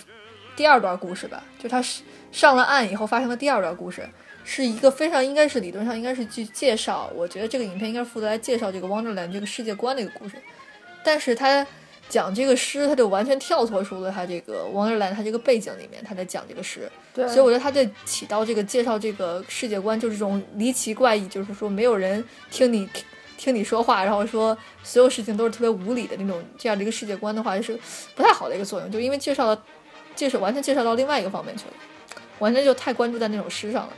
[0.57, 4.09] 第二段故事吧，就他是上了岸以后发生的第二段故事，
[4.45, 10.37] 是一个非常应该是理论上应该是去介绍，我觉得这个影片应该是负责来介绍这个 Wonderland 这个世界观的一个故事，
[11.05, 11.67] 但是他
[12.09, 22.89] 讲这个诗，他就完全跳脱出了他这个 Wonderland 他这个背景里面，他在讲这个诗，对，所以我觉得他在起到这个介绍这个世界观，就是这种离奇怪异，就是说没有人听你
[23.39, 27.79] 听你说话，然后说所有事情都是特别无理的那种这样的一个世界观的话，就是
[28.15, 29.65] 不太好的一个作用，就因为介绍了
[30.15, 31.73] 介绍完全介绍到另外一个方面去了，
[32.39, 33.93] 完全就太关注在那种诗上了，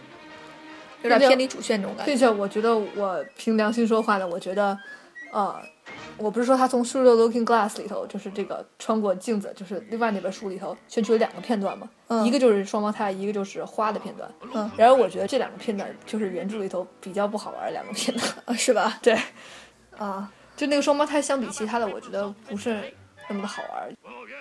[1.02, 2.10] 有点偏离主线这种感觉。
[2.10, 4.78] 并且我觉得我凭良心说话呢，我觉得，
[5.32, 5.60] 呃，
[6.16, 14.30] 我不是说他从《Through the Looking Glass》里头，就是这个穿过镜子，就是另外那本书里头选取了两个片段嘛，嗯一个就是双胞胎，一个就是花的片段。
[14.54, 18.32] 嗯，然后我觉得这两个片段就是原著里头比较不好玩的两个片段。
[18.44, 18.98] 啊，是吧？
[19.02, 19.18] 对，
[19.96, 22.92] 啊，就那个双胞胎相比其他的，我觉得不是
[23.28, 23.90] 那么的好玩。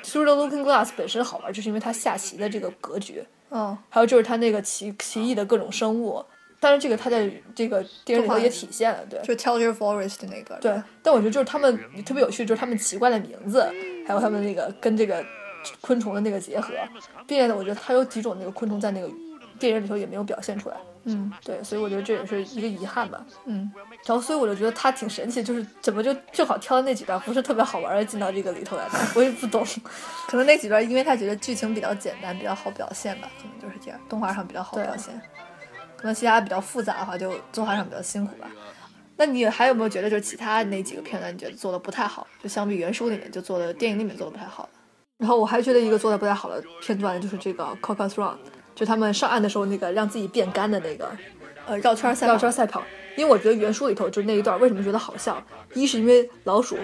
[0.08, 6.24] 《Through the Looking Glass》本身好玩，就是因为它下棋的这个格局，嗯，还有就是它那个奇奇异的各种生物。
[6.64, 9.20] 但是这个它在这个电影里头也体现了，对。
[9.22, 13.70] 就 Tell Your Forest 那个，对，但我觉得就是他们特别有趣，就是他们奇怪的名字，
[14.08, 15.22] 还有他们那个跟这个
[15.82, 16.74] 昆虫的那个结合，
[17.28, 19.10] 并且呢，我觉得它有几种那个昆虫在那个
[19.60, 20.78] 电影里头也没有表现出来。
[21.06, 23.26] 嗯对，所以我觉得这也是一个遗憾吧。
[23.44, 23.70] 嗯，
[24.06, 29.66] 然后，所以我就觉得它挺神奇，就是怎么就正好挑的那几段不是特别好玩的进到这个里头来的，我也不懂。
[30.30, 35.14] 可能那几段因为他觉得剧情比较简单，比较好表现吧，可能就是这样，动画上比较好表现。
[36.04, 38.52] 那其他比较复杂的话，就作画上比较辛苦吧。
[39.16, 44.70] 那你还有没有觉得就是其他那几个片段你觉得做的不太好，就相比原书里面就做的电影里面做的不太好的？
[45.20, 48.38] 然后我还觉得一个做的不太好的片段就是这个 c o c o s Run，
[48.76, 51.10] 就他们上岸的时候那个让自己变干的那个
[51.66, 52.84] 呃，绕圈赛绕圈赛跑。
[53.16, 55.40] 因为我觉得原书里头就是那一段为什么觉得好笑？
[55.76, 56.76] 一是因为老鼠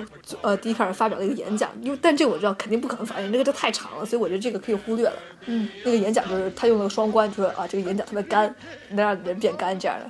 [0.41, 5.13] 呃第一开始发表了一个演讲，因为但这个我知道肯定不可能发言，这个就太长了，所以我觉得这个可以忽略了。
[5.47, 8.53] 嗯，那个演讲就是他用了个双关，就是啊这个演讲特别干，
[8.89, 10.07] 能让人变干这样的。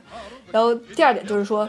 [0.51, 1.67] 然后第二点就是说，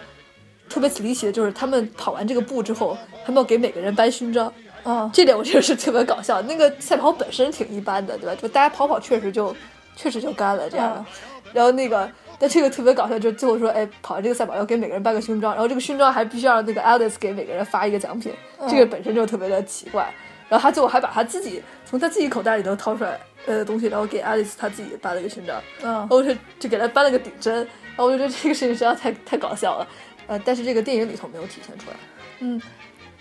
[0.69, 4.53] 特别离奇的就是他们跑完这个步之后，他们要给每个人颁勋章。
[4.83, 6.43] 啊，这点我觉得是特别搞笑。
[6.43, 8.35] 那个赛跑本身挺一般的，对吧？
[8.35, 9.55] 就大家跑跑确实就
[9.95, 11.05] 确实就干了这样的。
[11.53, 18.33] 然后那个，但这个特别搞笑，就是最后说，哎，跑完这个赛跑要给每个人颁个勋章，然后这个勋章还必须让那个 Alice 给每个人发一个奖品，
[18.67, 20.11] 这个本身就特别的奇怪。
[20.49, 29.87] 然后他最后还把他自己从他自己口袋里头掏出来呃东西，然后给 Alice 他自己颁了一个勋章，嗯然后就就给他颁了个顶针，然后我就觉得这个事情实在太太搞笑了。
[30.27, 31.97] 呃，但是这个电影里头没有体现出来。
[32.39, 32.61] 嗯。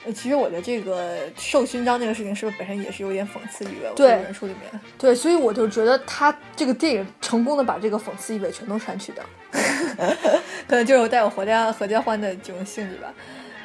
[0.05, 3.89] 呃其实我觉得这个授勋章这个事情，是不是本身也是有点讽刺意味？
[3.89, 9.23] 我对觉得原书里面，对，所以我就觉得他这个电影成功的把这个讽刺意味全都删去掉。
[10.67, 13.13] 可能就是带有合家合家欢的这种性质吧。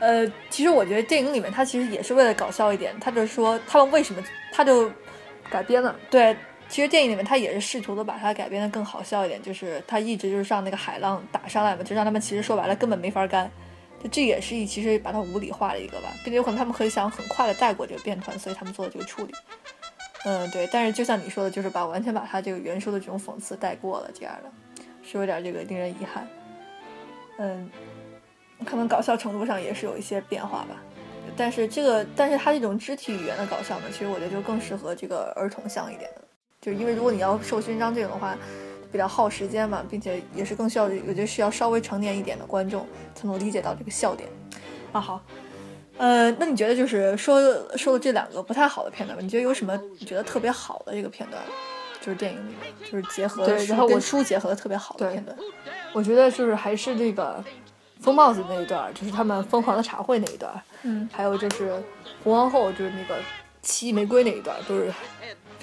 [0.00, 4.90] 呃，其实我觉得电影里面他其实也是为了搞笑一点，他就说他们为什么他就
[5.48, 6.36] 改编了，对，
[6.68, 13.50] 其实电影里面他也是试图的把它改编的更好笑一点，就是他一直就是让那个海浪打上来嘛，就让他们其实说白了根本没法干，
[14.10, 19.32] 这也是一其实把它无理化了一个吧，并且有可能他们很想很快的带过这个变团，所以他们做的这个处理。
[20.24, 24.50] 嗯，对，但是就像你说的，就是把完全把他这个原书的这种讽刺带过了，这样的
[25.02, 26.26] 是有点这个令人遗憾。
[27.38, 27.70] 嗯，
[28.64, 30.82] 可能搞笑程度上也是有一些变化吧。
[31.36, 36.22] 但是这个，但是它这种肢体语言的搞笑呢，其实我觉得就更适合这个儿童向一点的，
[36.60, 38.36] 就因为如果你要授勋章这种的话，
[38.94, 44.28] 比较耗时间嘛，并且也是更需要，我觉得需要稍微成年一点的观众才能理解到这个笑点。
[44.92, 45.20] 啊，好，
[45.98, 47.42] 呃，那你觉得就是说
[47.76, 51.42] 说了这两个不太好的片段吧，你觉得有什么你觉得特别好的这个片段？
[52.00, 55.36] 就是电影里面，就是结合对然后我跟书结合的特别好的片段。
[55.92, 57.42] 我觉得就是还是那个
[57.98, 61.82] 疯帽子那一段，就是他们疯狂的茶会那一段，嗯还有就是
[62.22, 63.20] 红皇后就是那个
[63.60, 64.92] 奇异玫瑰那一段儿，都是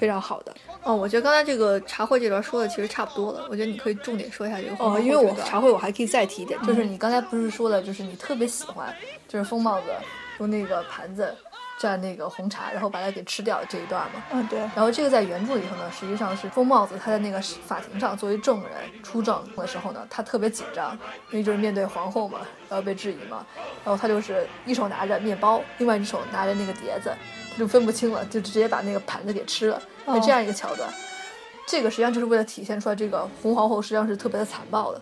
[0.02, 0.52] 非常好的。
[0.82, 8.92] 哦，我觉得刚才这个茶会这段说的其实差不多了，我觉得你可以重点说一下这个红哦，因为我茶会我还可以再提一点，就是你刚才不是说了，就是你特别喜欢，
[9.28, 9.92] 就是疯帽子
[10.40, 11.32] 用那个盘子
[11.78, 14.24] 蘸那个红茶，然后把它给吃掉这一段嘛。
[14.32, 18.70] 嗯，对，然后这个在原著里头呢，实际上是疯帽子他在那个法庭上作为证人
[19.04, 20.98] 出证的时候呢，他特别紧张，
[21.30, 23.46] 因为就是面对皇后嘛，然后被质疑嘛，
[23.84, 30.92] 然后他就是一手拿着面包，另外一手拿着那个碟子，他就分不清了，就直接把那个盘子给吃了，哦是这样一个桥段。
[31.66, 35.00] 这个实际上就是为了体现出来，这个红皇后实际上是特别的残暴的。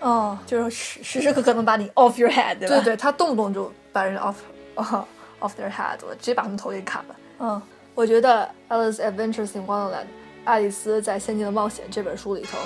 [0.00, 2.76] 哦，就是时时时刻刻能把你 off your head，对吧？
[2.76, 4.34] 对对，他动不动就把人 off
[4.76, 5.04] off
[5.40, 7.16] off their head，直接把他们头给砍了。
[7.40, 7.62] 嗯
[7.94, 10.04] 我觉得《Alice Adventures in Wonderland》
[10.44, 12.58] 爱丽丝在仙境的冒险这本书里头，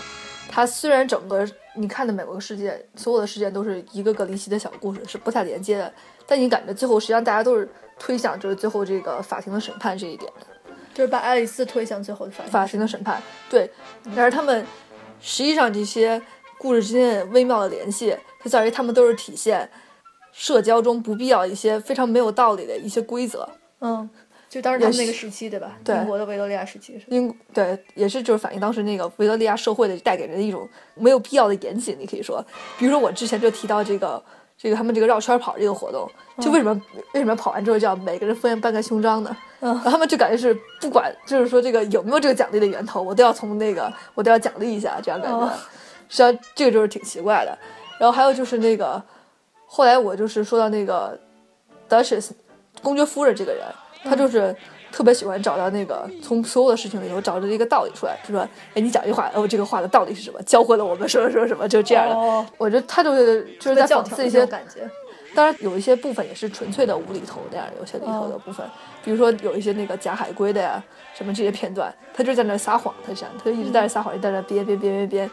[0.51, 5.93] 它虽然整个你看的每个世界，所有的事件都是一个个离奇的小故事，是不太连接的，
[6.27, 7.69] 但你感觉最后实际上大家都是
[8.01, 10.47] 推向就是最后这个法庭的审判这一点的。
[10.93, 12.53] 就是把爱丽丝推向最后的法庭。
[12.53, 13.71] 法庭的审判，对，
[14.17, 14.67] 但是他们
[15.21, 16.21] 实际上这些
[16.59, 19.71] 故事之间的微妙的联系，就在于他们都是体现
[20.33, 23.49] 社交中不必要一些非常没有道理的一些规则。
[23.81, 24.11] 嗯，
[24.49, 25.79] 就当时他们那个时期，对吧？
[25.85, 27.01] 对英国的维多利亚时期。
[27.07, 32.45] 英对，也是就是反映当时那个维多利亚社会的带给人的一种没有必要的严谨，你可以说，
[32.77, 34.23] 比如说我之前就提到这个
[34.63, 36.07] 这个他们这个绕圈跑这个活动，
[36.39, 36.79] 就为什么、
[37.15, 39.35] 为什么跑完之后就要每个人分半个胸章呢？
[39.61, 39.73] 嗯。
[39.77, 45.51] 然后他们就感觉是不管就是说这个有没有这个奖励的源头，我都要从那个我都要奖励一下，这样感觉，哦。
[46.11, 47.59] 实际上这个就是挺奇怪的。
[47.99, 49.03] 然后还有就是那个
[49.65, 51.19] 后来我就是说到那个
[51.89, 52.31] Duchess
[52.83, 53.65] 公爵夫人这个人，
[54.05, 54.55] 她就是
[54.93, 58.41] 特别喜欢找到那个从所有的事情里头找到一个道理出来，就说，
[58.75, 60.43] 哎，你讲一句话，哦，这个话的道理是什么？
[60.43, 62.15] 教会了我们什么什么什么，就这样的。
[62.15, 64.89] 哦我觉得他就是就是在讽刺一些感觉。
[65.33, 68.67] 当然有一些部分也是纯粹的无厘头那样，有些里头的部分，
[69.05, 70.83] 比如说有一些那个假海龟的呀，
[71.15, 75.31] 什么这些片段，他就在那撒谎，他想他就一直在那撒谎，一直在那编编编编编，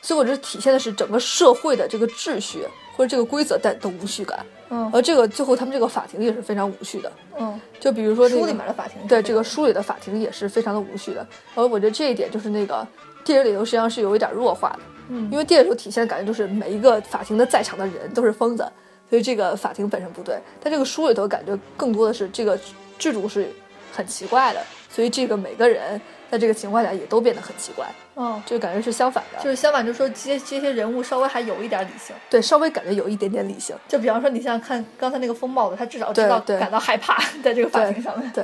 [0.00, 2.64] 所以我觉得体现的是整个社会的这个秩序
[2.96, 4.90] 或者这个规则带的无序感，嗯。
[4.92, 12.86] 而这个最后他们这个法庭也是非常无序的，嗯，就比如说、这个、书里面的法庭对这个书里的法庭也是非常的无序的，然后我觉得这一点就是那个
[13.24, 15.28] 电影里头实际上是有一点弱化的，嗯。
[15.30, 18.66] 因为电影里头体现的感觉就是每一个法庭的在场的人都是疯子，
[19.08, 22.58] 所以这个法庭本身不对，但这个书里头感觉更多的是这个
[22.98, 23.48] 制度是
[23.92, 26.00] 很奇怪的，所以这个每个人
[26.32, 32.16] 在这个情况下也都变得很奇怪，哦，就感觉是相反的，就是相反，就说这些这些人物稍微还有一点理性。
[32.30, 33.76] 对稍微感觉有一点点理性。
[33.86, 38.32] 就比方说，你像看刚才那个风帽子，他至少知道对感到害怕，在这个法庭上面。
[38.32, 38.42] 对，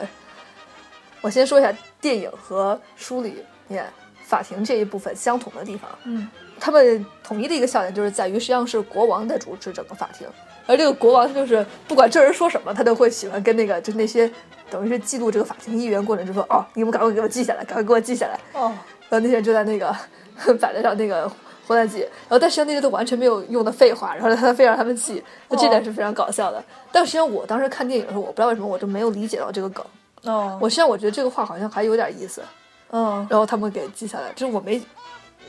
[1.23, 3.87] 我先说一下电影和书里面
[4.23, 5.91] 法庭这一部分相同的地方。
[6.05, 6.29] 嗯，
[6.61, 10.29] 他们统一的一个笑点就是在于，实际上是国王在主持整个法庭，
[10.69, 14.31] 而这个国王就是不管这人说什么，他都会喜欢跟那个就那些
[14.71, 18.39] 等于是记录这个法庭议员过程，就说哦，你们赶快给我记下来，赶快给我记下来。
[18.53, 18.71] 哦，
[19.09, 19.91] 然后那些人就在那个
[20.61, 21.27] 摆在上那个
[21.67, 26.63] 活蛋记，然后但实际上那些都完全没有用的废话，然后他非让他们记，那这点是非常搞笑的。
[26.93, 29.85] 但实际上我当时看电影的时候，我不知道为什么我就没有理解到这个梗。
[30.25, 32.43] 哦，我实际上我觉得这个话好像还有点意思，
[32.91, 34.83] 嗯，然后他们给记下来，就是我没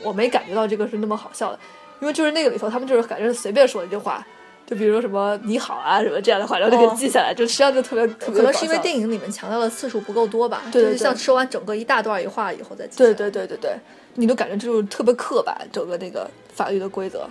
[0.02, 1.58] 我没感觉到这个是那么好笑的，
[2.00, 4.26] 因为就是那个里头他们就是感觉随便说一句话。
[4.70, 12.96] 就比如说什么你好啊什么这样的话，然后就给记下来，就实际上就特别特别可能是因为电影里面强调的次数不够多吧，对对就是像说完整个一大段一话以后再记。
[12.98, 13.76] 对对，对对对，
[14.14, 17.28] 你都感觉就是特别刻板，整个那个法律的规则，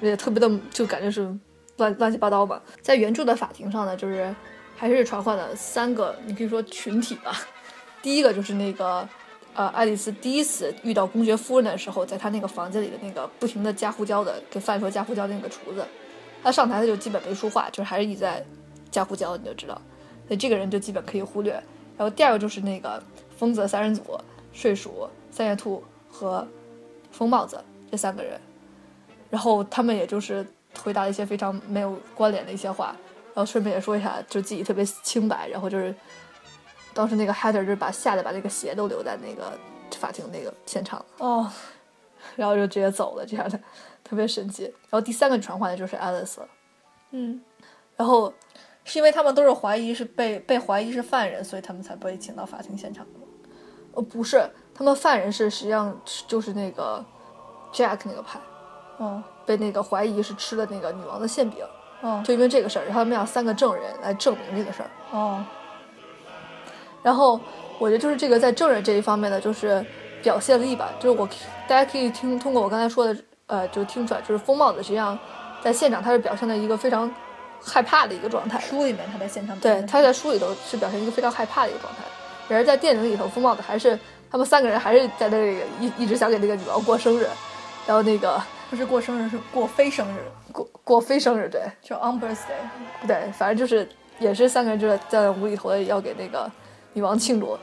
[0.00, 1.28] 也特别的就感觉是
[1.78, 2.62] 乱乱七八糟嘛。
[2.80, 4.32] 在原著的法庭上呢，就是
[4.76, 7.36] 还是传唤了三个，你可以说群体吧。
[8.00, 9.08] 第一个就是那个
[9.54, 15.84] 呃，爱丽丝第一次遇到公爵夫人的时候，在她那个房间里的那个不停的加胡椒的，给饭说加胡椒的那个厨子，
[16.42, 18.44] 他上台他就基本没说话，就是还是一直在
[18.90, 19.74] 加胡椒，你就知道，
[20.26, 21.52] 所以这个人就基本可以忽略。
[21.96, 23.02] 然后第二个就是那个
[23.36, 24.02] 疯子三人组，
[24.52, 26.46] 睡鼠、三叶兔和
[27.10, 28.40] 疯帽子这三个人，
[29.30, 30.44] 然后他们也就是
[30.82, 32.96] 回答了一些非常没有关联的一些话，
[33.34, 35.94] 然后顺便也说一下，就自己特别清白，然后就是
[36.92, 39.52] 当时那个 Heather 就是把吓得把那个鞋都留在那个
[39.98, 41.48] 法庭那个现场，哦，
[42.36, 43.60] 然后就直接走了，这样的
[44.12, 44.64] 特别神奇。
[44.64, 46.36] 然后第三个传唤的就是 Alice，
[47.12, 47.40] 嗯，
[47.96, 48.30] 然后
[48.84, 53.24] 是因为他们都是怀疑是被被怀疑是犯人，所以他们才被请到法庭现场的吗？
[53.94, 57.02] 呃不是，他们犯人是实际上就是那个
[57.72, 58.38] Jack 那个派，
[58.98, 61.64] 哦被那个怀疑是吃了那个女王的馅饼，
[62.02, 62.22] 嗯。
[62.22, 64.90] 就因为这个事儿，然后他们要三个证人来证明这个事儿。
[65.10, 65.42] 哦，
[67.02, 67.40] 然后
[67.78, 69.82] 我觉得就是这个在证人这一方面呢，就是
[70.22, 71.26] 表现了一把，就是我
[71.66, 75.18] 大家可以听通过我刚才说的，呃，就听出来，就是疯帽子实际上
[75.62, 77.12] 在现场他是表现了一个非常
[77.60, 78.58] 害怕的一个状态。
[78.60, 82.02] 书里面他在现场表对，他在书里头是表现一个非常害怕的一个状态，
[82.48, 83.98] 然而在电影里头，疯帽子还是
[84.30, 87.28] 他们三个人还是在那里一一直想给那个女王过生日，
[87.86, 93.06] 然后那个不是过生日，是过非生日，过过非生日，对就 on birthday。
[93.06, 93.86] 对，反正就是
[94.18, 96.50] 也是三个人就是在无厘头的要给那个
[96.94, 97.58] 女王庆祝，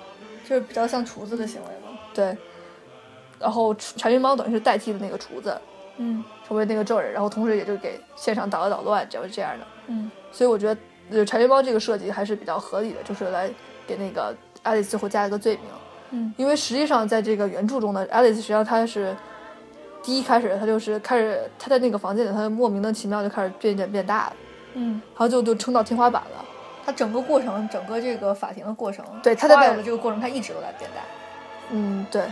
[0.47, 1.97] 就是比较像厨子的行为嘛。
[2.13, 2.38] 对，
[3.40, 5.60] 然后柴云猫等于是代替了那个厨子，
[5.98, 9.66] 嗯成为那个证人，然后同时也就给现场捣了捣乱，就是这样的。
[9.88, 10.82] 嗯所以我觉得，
[11.12, 13.50] 呃，柴云猫这个设计还是比较合理的，就是来
[13.88, 15.66] 给那个爱丽丝最后加一个罪名。
[16.12, 19.16] 嗯因为实际上在这个原著中呢，爱丽丝实际上她是
[20.04, 24.34] 第一开始她就是开始她在那个房间里，她莫名的奇妙就开始变变变大了，
[24.74, 26.46] 嗯，然后就就撑到天花板了。
[26.86, 31.02] 他整个过程，整个这个法庭的过程，对他在的这个过程，他一直都在变大。
[31.70, 32.24] 嗯，对，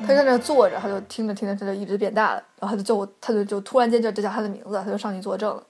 [0.00, 5.62] 她在那坐着，他就听着听着，他就一直变大了，然后他就就他就就突然间就就叫他的名字，他就上去作证了。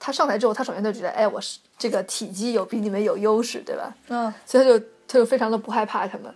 [0.00, 3.94] 他上台之后，他首先就觉得，哎，我是这个体积有比你们有优势，对吧？
[4.08, 6.32] 嗯所以他就他就非常的不害怕他们。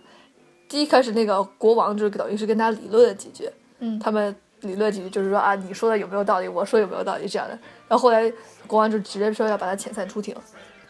[0.67, 3.49] 第一开始那个国王就是等于是跟他理论了几句，
[3.79, 6.47] 嗯他们理论几句就是说啊，你说的有没有道理？
[6.47, 7.27] 我说有没有道理？
[7.27, 7.53] 这样的。
[7.87, 8.31] 然后后来
[8.67, 10.35] 国王就直接说要把他遣散出庭，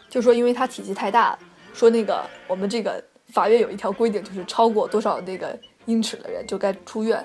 [0.10, 1.40] 就说因为他体积太大了，
[1.74, 5.56] 说那个我们这个法院有一条规定，就是超过多少那个
[5.86, 7.18] 英尺的人就该出院。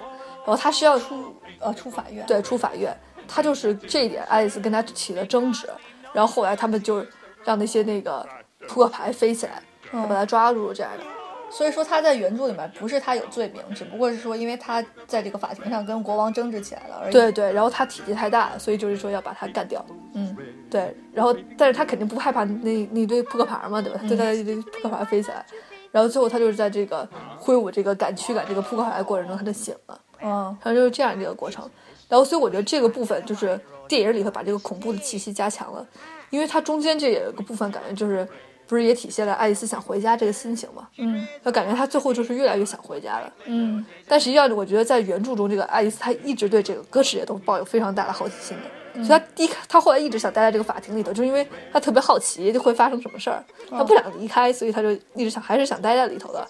[0.46, 2.24] 然后他是要出呃出法院。
[2.26, 2.96] 对，出法院，
[3.26, 5.68] 他就是这一点，爱丽丝跟他起了争执，
[6.12, 7.04] 然后后来他们就
[7.44, 8.26] 让那些那个
[8.66, 11.04] 扑克牌飞起来，嗯把他抓住这样的。
[11.50, 17.12] 所以说他在原著里面不是他有罪名，只不过是说因为他在这个法庭上跟国王争执起来了而已。
[17.12, 19.82] 对，对，然后他体积太大了，所以就是说要把他干掉。
[20.12, 20.36] 嗯
[20.70, 23.98] 对，然后但是他肯定不害怕那那堆扑克牌嘛，对吧？
[24.02, 25.44] 他就带着一堆扑克牌飞起来，
[25.90, 27.08] 然后最后他就是在这个
[27.38, 30.00] 挥舞这个赶驱赶这个扑克牌的过程中，他就醒了。
[30.20, 30.30] 嗯
[30.62, 31.68] 然后就是这样一个过程。
[32.08, 35.86] 然后所以我觉得这个部分就是电影里头把这个恐怖的气息加强了，
[36.30, 38.26] 因为它中间这有一个部分感觉就是
[38.66, 40.88] 不是也体现了爱丽丝想回家这个心情嘛？
[40.96, 43.32] 嗯就感觉她最后就是越来越想回家了。
[43.44, 48.64] 嗯但实际上，我觉得在原著中，这个爱丽丝她一直对这个歌世界都抱有非常大的好奇心的，
[49.04, 56.46] 所以他第一他后来一直想待在这个法庭里头，就是因为他特别好奇就会发生什么事儿，他不想离开，所以他就一直想还是想待在里头的。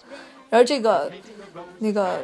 [0.49, 1.11] 然后这个
[1.77, 2.19] 那个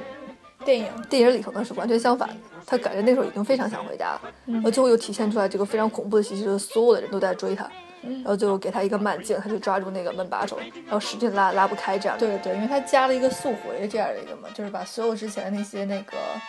[0.63, 7.69] 电影电影里头呢是完全相反的，他感觉那时候已经非常想回家了，然后最后又体现出来这个非常恐怖的信息，就是所有的人都在追他，
[8.01, 12.17] 然后最后给他一个慢镜，他就抓住那个门把手，然后使劲拉拉不开这样。
[12.17, 16.41] 对对对，因为他加了一个速回这样的一个嘛，就是把所有之前那些那个呃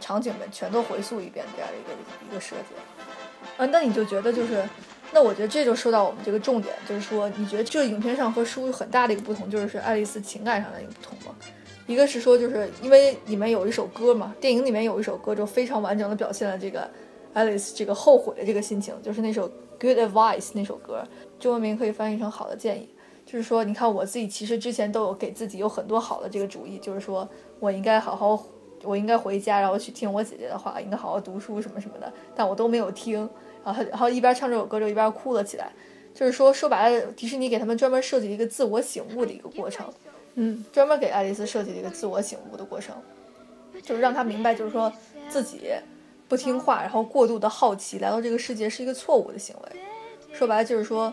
[0.00, 1.92] 场景们全都回溯一遍这样的一个
[2.30, 2.74] 一个设计。
[3.56, 4.62] 啊，那你就觉得就是，
[5.12, 11.34] 那我觉得这就说到我们这个重点，就是说你觉得这影片上和书有很大的一个不同，就是爱丽丝情感上的一个不同吗？
[11.86, 16.90] 一个是说，就是因为里面有一首歌嘛，电影里面有一首歌就非常完整的表现了这个
[17.34, 21.06] 爱丽丝这个后悔的这个心情，就是那首《Good Advice》那首歌，
[21.38, 22.88] 中文名可以翻译成“好的建议”。
[23.26, 27.28] 就是说，你看我自己其实之前都有给自己有很多好的这个主意，就是说
[27.60, 28.46] 我应该好好，
[28.84, 33.28] 我应该回家，然后去听我姐姐的话，应该好好读书什么什么的，但我都没有听。
[33.64, 35.72] 然后，然后一边唱这首歌就一边哭了起来。
[36.14, 39.84] 就是说，说白了，迪士尼给他们专门设计了一个自我醒悟的一个过程，
[40.36, 42.94] 嗯，专门给爱丽丝设计了一个自我醒悟的过程，
[43.82, 44.92] 就是让她明白，就是说
[45.28, 45.72] 自己
[46.28, 49.80] 不听话，然后过度的好奇来到这个世界是一个错误的行为。
[50.32, 51.12] 说白了就是说，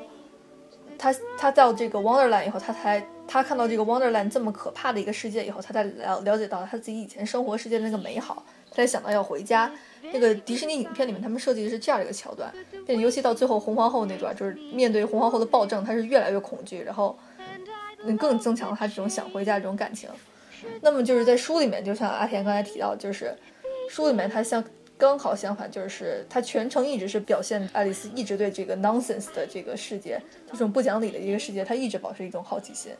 [1.00, 9.72] 她她到这个 Wonderland 以后，她才他看到这个 Wonderland 这么可怕的一个世界以后，他才了了解到他自己以前生活世界的那个美好，他才想到要回家。
[10.12, 12.54] 那个迪士尼影片里面，他们设计的是这样一个桥段，
[12.86, 17.18] 并且尤其到最后红皇后那段，就是面对红皇后的暴政，他是越来越恐惧，然后
[18.04, 20.10] 嗯更增强了他这种想回家这种感情。
[20.82, 23.34] 那么就是在书里面，就像阿田刚才提到，就是
[23.90, 24.62] 书里面他像
[24.98, 30.22] 刚好相反，就是他全程一直是表现爱丽丝一直对这个 nonsense 的这个世界，
[30.52, 32.92] 这种不讲理的一个世界，他一直保持一种好奇心。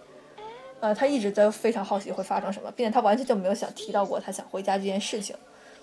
[0.82, 5.34] 呃，他一直在非常好奇会发生什么，并且他完全就没有想提到过他想回家这件事情。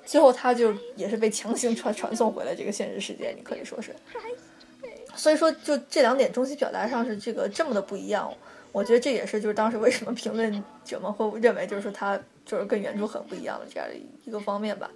[0.04, 3.94] 最后他就也是被强行传传送回了这个现实世界，你可以说是。
[5.14, 8.32] 所以说，就这两点中西表达上是这个这么的不一样。
[8.72, 13.94] 我觉得这也是就是当时为什么评论者们会认为就是说他就是跟原著很不一样的这样的
[14.24, 14.90] 一个方面吧。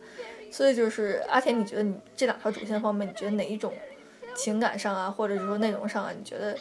[0.50, 3.72] 所以就是阿田，你觉得你这两条主线方面，你觉得哪一种
[4.34, 6.56] 情感上啊，或者是说内容上啊，你觉得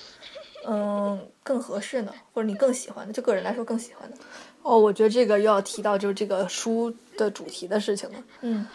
[0.67, 2.13] 嗯更合适呢？
[2.33, 3.13] 或者你更喜欢的？
[3.13, 4.17] 就个人来说更喜欢的？
[4.63, 8.23] 哦，我觉得这个又要提到就是这个书的主题的事情了。
[8.41, 8.67] 嗯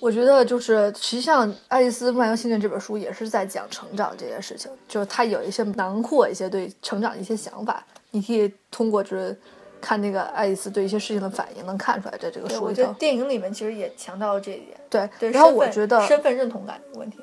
[0.00, 9.34] 我觉得就是，实际上《爱丽丝漫游仙境》这本书也是在讲成长这件事情，就是它有一些囊括一些对成长的一些想法，你可以通过就是
[9.80, 12.66] 看那个爱丽丝对一些事情的反应，能看出来在这个，书里头。
[12.66, 14.76] 我觉得电影里面其实也强调了这一点。
[14.90, 17.18] 对，对，然后我觉得身份认同感的问题？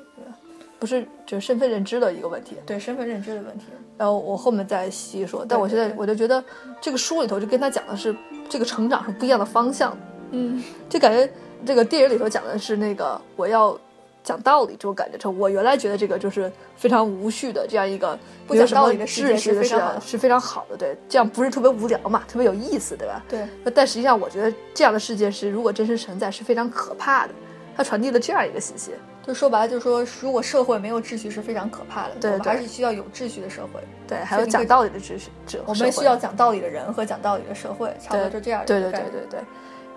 [0.82, 3.66] 不是就是身份认知的一个问题，对身份认知的问题。
[3.96, 5.46] 然后我后面再细说。
[5.48, 6.42] 但我现在我就觉得
[6.80, 8.12] 这个书里头就跟他讲的是
[8.48, 9.96] 这个成长是不一样的方向，
[10.32, 11.32] 嗯，就感觉
[11.64, 13.78] 这个电影里头讲的是那个我要
[14.24, 15.16] 讲道理这种感觉。
[15.16, 18.18] 就我原来觉得这个就是非常无序的这样一个
[18.48, 23.22] 不讲道理的世界是是非常是非常好的，对，这样不是特别无聊嘛，特别有意思，对吧？
[23.28, 27.32] 对，但实际上我觉得这样的世界是如果真实存在是非常可怕的，
[27.76, 28.92] 它传递了这样一个信息。
[29.24, 32.14] 就说白了，就是说，如果社会没有秩序是非常可怕的。
[32.20, 33.80] 对对我们还是需要有秩序的社会。
[34.08, 38.90] 对，还有讲道理的秩序，秩我们需要讲道理的人和讲道理的社会，差不多就这样对对。
[38.90, 39.40] 对对对。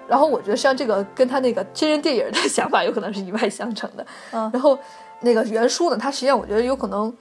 [0.07, 4.05] 然后我觉得像这个跟他那个真人电影的 想法有可能是一脉相承的。
[4.31, 4.77] 嗯然后
[5.21, 7.11] 那个原书呢，它实际上我觉得有可能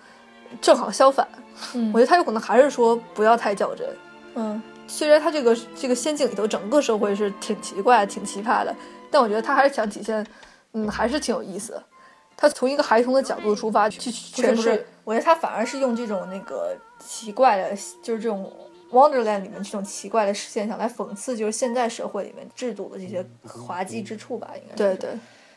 [0.61, 1.27] 正好相反。
[1.73, 3.89] 嗯我觉得他有可能还是说不要太较真。
[4.35, 8.75] 嗯虽然他这个这个仙境里头整个社会是挺奇怪、挺奇葩的，
[9.15, 10.27] 但我觉得他还是想体现，
[10.73, 11.85] 嗯，还是挺有意思的。
[12.37, 17.71] 他从一个孩童的角度出发去不是诠释，，我觉得他反而是用这种那个奇怪的，
[18.03, 18.53] 就是这种
[18.91, 24.77] Wonderland 里面这种奇怪的现象来讽刺，就是现在社会里面制度的这些滑稽之处吧，应该是。
[24.77, 25.11] 对对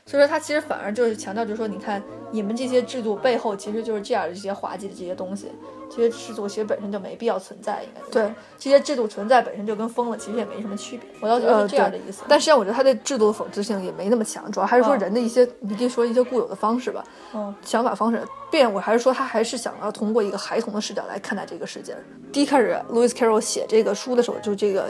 [0.08, 2.02] 所以说他其实反而就是强调，就是说，你看
[2.32, 5.52] 你们这些制度背后其实就是这样的这些滑稽的这些东西，
[5.90, 11.10] 这些制度其实本身就没必要存在，应该是对，这些制度存在本身就跟疯了其实也没什么区别。
[11.20, 12.24] 我倒觉得呃是这样的意思。
[12.26, 17.04] 但实际上我觉得他对制度的讽刺性也没那么强，主要还是说嗯人的一些，你可以说一些固有的方式吧，
[17.34, 18.26] 嗯想法方式。
[18.50, 21.98] 变我还是说他还是想要通过一个孩童的视角来看待这个事件。
[22.32, 24.88] 第一开始，Louis Carroll 写这个书的时候，就这个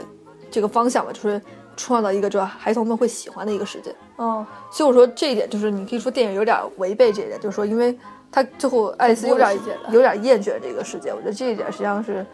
[0.48, 1.42] 这个方向吧，就是
[1.78, 3.94] 创造一个就是孩童们会喜欢的一个世界。
[4.16, 7.96] 哦，所以我说这一点就是你可以说电影有点违背这一点，就是说因为
[8.30, 9.56] 他最后爱丽丝有点
[9.90, 12.26] 有点厌倦这个世界，我觉得这一点实际上是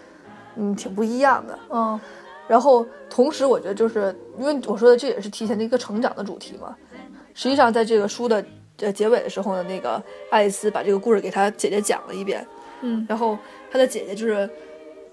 [0.57, 1.59] 嗯挺不一样的。
[1.69, 2.01] 嗯
[2.47, 6.75] 然后同时我觉得就是因为我说的这也是提前的一个成长的主题嘛。
[7.33, 8.45] 实际上在这个书的
[8.79, 12.47] 呃结尾的时候呢，那个爱丽丝把这个故事给她姐姐讲了一遍，
[12.83, 13.39] 嗯然后
[13.71, 14.49] 她的姐姐就是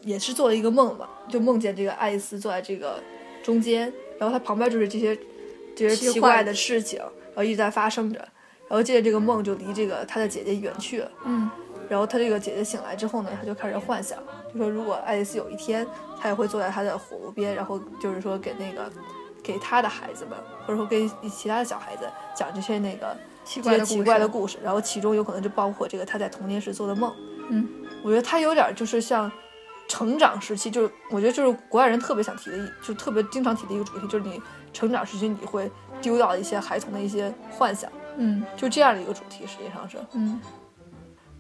[0.02, 3.00] 也是做了一个梦嘛，就梦见这个爱丽丝坐在这个
[3.42, 3.92] 中间，
[4.22, 5.18] 然后他旁边就是这些
[5.76, 8.20] 这些奇怪的事情，然后一直在发生着，
[8.70, 11.12] 然后接着这个梦就离这个他的姐姐远去了。
[11.26, 11.50] 嗯
[11.90, 14.18] 然后他这个姐姐醒来之后呢，他就开始幻想，
[14.54, 15.86] 就说如果爱丽丝有一天，
[16.18, 18.90] 她也会坐在他的火炉边，然后就是说给那个
[19.44, 27.14] 给她的孩子们，或者说给其他的小孩子讲这些那个奇怪的这些奇怪的故故事，然后其中有可能就包括这个她在童年时做的梦。
[27.50, 27.68] 嗯，
[28.04, 29.30] 我觉得他有点就是像
[29.92, 35.70] 成长时期，就是我觉得就是国外人特别想提的一，就特别经常提的一个主题，就是你成长时期你会
[36.02, 39.98] 丢掉一些孩童的一些幻想，嗯就这样的一个主题，实际上是。
[40.14, 40.40] 嗯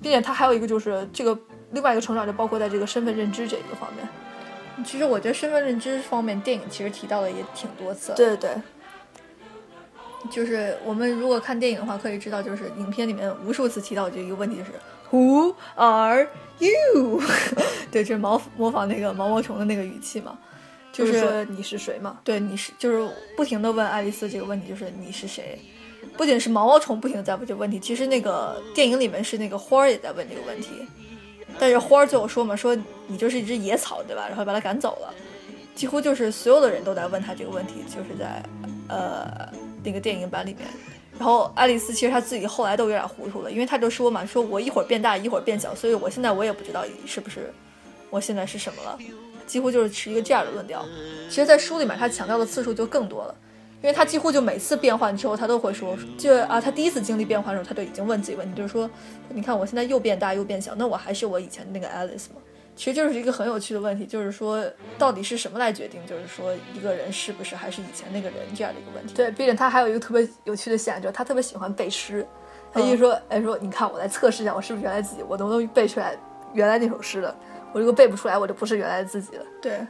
[0.01, 1.37] 并且它还有一个就是这个
[1.73, 4.05] 另外一个成长，就包括在这个身份认知这一个方面。
[4.83, 8.61] 其实我觉得身份认知方面，电影其实提到的也挺多次。，对对对，
[10.31, 14.71] 就是我们如果看电影的话，可以知道，就是影片里面无数次提到这一个问题，就是
[15.12, 16.28] Who are
[16.59, 17.22] you？
[17.91, 20.39] 对，就是模模仿那个毛毛虫的那个语气嘛，
[20.93, 22.20] 就就是是说你是谁嘛？
[22.24, 25.59] 对你是就是不停的问爱丽丝这个问题，就是你是谁？
[26.18, 30.70] 不仅是毛毛虫不停的在问这个问题，其实那个电影里面是那个花儿也在问这个问题，
[31.59, 32.76] 但是花儿最后说嘛，说
[33.07, 34.26] 你就是一只野草，对吧？
[34.28, 35.14] 然后把它赶走了，
[35.76, 38.41] 几乎就是所有的人都在问他这个问题，就是在
[38.88, 39.49] 呃
[39.84, 40.68] 那个电影版里面。
[41.22, 47.53] 然后爱丽丝其实她自己后来都有点糊涂了，因为她就说嘛，说我一会儿变大，一会儿变小，所以我现在我也不知道是不是
[48.09, 48.97] 我现在是什么了，
[49.45, 50.84] 几乎就是持一个这样的论调。
[51.30, 53.36] 其实，在书里面他强调的次数就更多了，
[53.84, 58.89] 因为他几乎就每次变换之后，他都会说，就啊，他第一次经历变换的时候，他就已经问自己问题，就是说，
[59.30, 62.38] 你看我现在又变大又变小，那我还是我以前的那个爱丽丝吗？
[62.76, 64.63] 其实就是一个很有趣的问题，就是说，
[64.97, 69.13] 到底是什么来决定，就是说一个人是不是还是以前那个人这样的一个问题。
[69.13, 72.26] 对，并且他还有一个特别有趣的现象，就是他特别喜欢背诗。
[72.74, 76.17] 他嗯一说，哎，说你看我来测试一下，我是不是原来自己，我能不能背出来
[76.53, 77.36] 原来那首诗了？
[77.74, 79.45] 我如果背不出来，我就不是原来的自己了。
[79.61, 79.86] 对，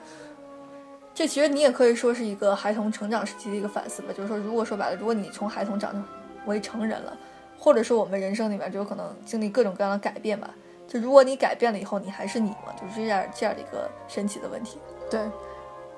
[1.14, 4.10] 这其实你也可以说是一个孩童成长时期的一个反思吧。
[4.12, 6.04] 就是说，如果说白了，如果你从孩童长成
[6.46, 7.16] 为成人了，
[7.58, 10.50] 或者说我们人生里面就有可能经历各种各样的改变吧。
[10.92, 12.76] 就如果你改变了以后，你还是你吗？
[12.76, 14.78] 就是这样这样的一个神奇的问题。
[15.10, 15.22] 对，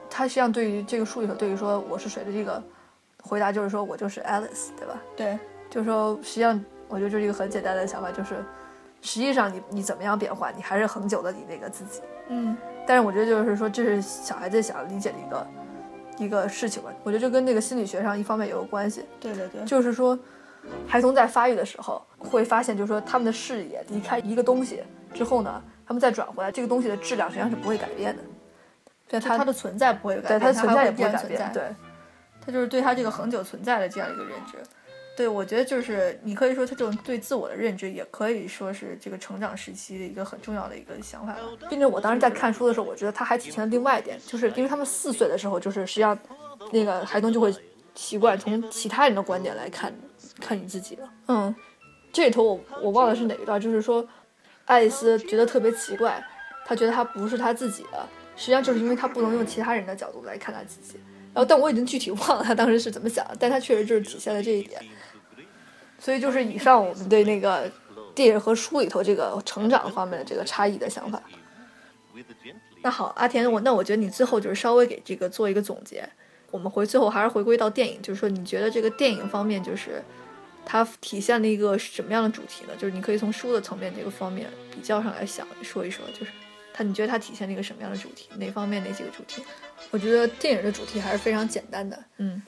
[0.08, 2.62] 他实际上对于这个书里头对于说我是谁的这个
[3.24, 5.02] 回答，就是说我就是 Alice，对吧？
[5.16, 8.46] 对，就是说，实际上我觉得就是一个很简单的想法，就是
[9.02, 12.02] 实际上你你怎么样变化，你还是恒久的你那个自己。
[12.28, 15.48] 嗯，但是我觉得就是说，这是小孩子想要理解的一个
[16.20, 16.94] 一个事情吧。
[17.04, 20.18] 我觉得这跟那个心理学上一方面也有关系，对对对，就是说，
[20.88, 24.84] 孩童在发育的时候会发现，就是说他们的视野离开一个东西
[25.14, 28.24] 之后呢，他们再转回来，这个东西的质量实际上是不会改变的。
[29.08, 31.64] 对它它的存在不会改变，对它的存在也不会改变对
[32.46, 34.58] 它就是对它这个恒久存在的这样一个认知。
[35.16, 41.40] 对，我觉得就是你可以说他这种对自我的认知，也可以说是这个成长时期的一个很重要的一个想法吧。
[41.70, 46.18] 并且我当时在看书的时候，我觉得他还体现了另外一点，就是因为他们四岁的时候，就是实际上
[46.72, 47.54] 那个孩童就会
[47.94, 49.94] 习惯从其他人的观点来看
[50.44, 51.10] 看你自己了。
[51.28, 51.56] 嗯，
[52.12, 54.06] 这里头我我忘了是哪一段，就是说，
[54.66, 56.22] 爱丽丝觉得特别奇怪，
[56.66, 61.00] 她觉得她不是她自己的，实际上就是因为她不能用其他人的角度来看她自己。
[61.34, 64.82] 然后，但我已经具体 忘了她当时是怎么想的，但她确实就是体现了这一点。
[65.98, 67.72] 所以就是以上我们对那个
[68.14, 71.24] 电影和书里头这个成长方面的这个差异的想法。
[72.84, 76.08] 那好，阿田，我那我觉得你最后就是稍微给这个做一个总结。
[76.52, 80.04] 我们回最后还是回归到电影，就是说你觉得这个电影方面就是
[80.66, 82.74] 它体现了一个什么样的主题呢？
[82.78, 86.32] 就是你可以从书的层面这个方面比较上来想说一说，就是
[86.74, 88.30] 它你觉得它体现了一个什么样的主题？
[88.38, 89.44] 哪方面哪几个主题？
[89.92, 92.42] 我觉得电影的主题还是非常简单的，嗯，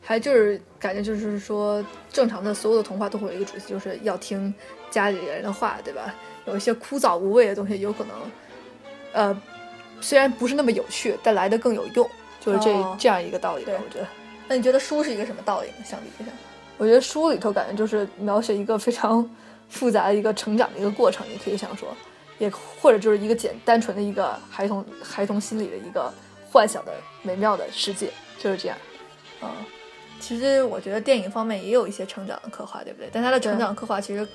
[0.00, 4.52] 还就是感觉就是说，正常的所有的童话都会有一个主题，就是要听
[4.90, 6.14] 家里人的话，对吧？
[6.46, 8.16] 有一些枯燥无味的东西，有可能，
[9.12, 9.42] 呃，
[10.00, 12.10] 虽然不是那么有趣，但来的更有用，
[12.40, 13.74] 就是这、哦这样一个道理吧对。
[13.76, 14.08] 我觉得，
[14.48, 15.84] 那你觉得书是一个什么道理呢？
[15.84, 16.34] 相比之下，
[16.78, 19.28] 我觉得书里头感觉就是描写一个非常
[19.68, 21.88] 复杂的一个成长的一个过程，你可以想说，
[22.38, 22.48] 也
[22.80, 26.12] 或者就是一个简单纯的一个孩童孩童心理的一个
[26.50, 28.78] 幻想的美妙的世界，就是这样。
[29.42, 29.48] 嗯，
[30.20, 33.10] 其实我觉得电影方面也有一些成长的刻画，对不对？
[33.12, 34.26] 但它的成长刻画其实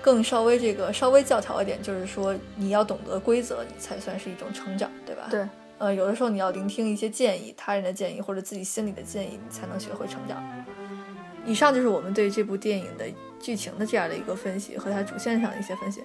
[0.00, 5.26] 更稍微这个稍微教条一点，就是说你要懂得规则，你才算是一种成长，对吧？
[5.30, 5.46] 对，
[5.78, 10.42] 呃，有的时候你要聆听一些建议，他人的建议或者自己心里的建议，你才能学会成长。
[11.44, 13.04] 以上就是我们对这部电影的
[13.40, 16.02] 剧情的这样的一个分析和它主线上的一些分析，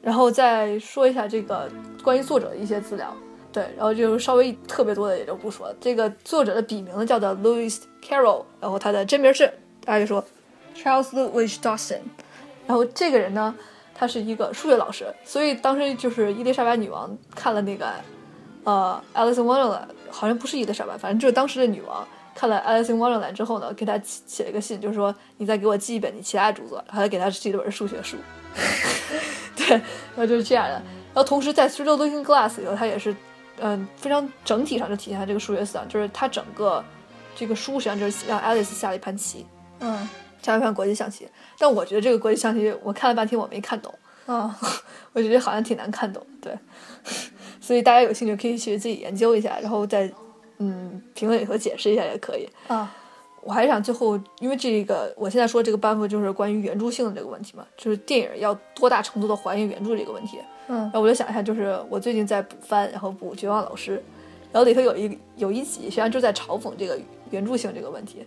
[0.00, 1.70] 然后再说一下这个
[2.02, 3.14] 关于作者的一些资料。
[3.52, 5.76] 对，然后就稍微特别多的也就不说了。
[5.78, 9.46] 这个作者的笔名呢叫做 Louis Carroll，然后他的真名是
[9.84, 10.24] 大家就说
[10.74, 12.00] Charles Louis Dawson。
[12.66, 13.54] 然后这个人呢，
[13.94, 17.92] 他是一个数学老师，所以当时就是伊丽莎白女王看了那个
[18.64, 22.08] 呃《Alice Wonderland》，好像不是伊丽莎白，反正就是当时的女王
[22.42, 28.16] 看了《Alice in Wonderland》之后呢，给他写写了一个信，就是说你再给我寄一本你其他著作，然后他给他寄了本数学书。
[29.54, 30.72] 对，然后就是这样的。
[30.72, 33.14] 然后同时在《Three Looking Glass》里头，他也是
[33.60, 36.84] 嗯非常整体上就体现他这个数学思想，就是他整个
[37.36, 39.46] 这个书实际上就是让 Alice 下了一盘棋，
[39.78, 40.08] 嗯
[40.42, 41.28] 下了一盘国际象棋。
[41.60, 43.94] 但我觉得这个国际象棋我看了半天我没看懂。
[44.26, 44.58] 啊，
[45.14, 46.52] 我觉得好像挺难看懂，对，
[47.62, 50.12] 所以大家有兴趣可以去自己研究一下，然后再
[50.62, 52.48] 嗯评论里头解释一下也可以。
[52.68, 52.94] 啊，
[53.42, 60.38] 我还想最后，因为这个我现在说这个班服就是关于原著性的这个问题嘛，就是电影要多大程度的还原原著这个问题。
[60.68, 63.96] 嗯然后我就想一下，就是我最近在补番，然后补《绝望老师》，
[64.52, 66.98] 然后里头有一有一集，实际上就在嘲讽这个
[67.30, 68.24] 原著性这个问题，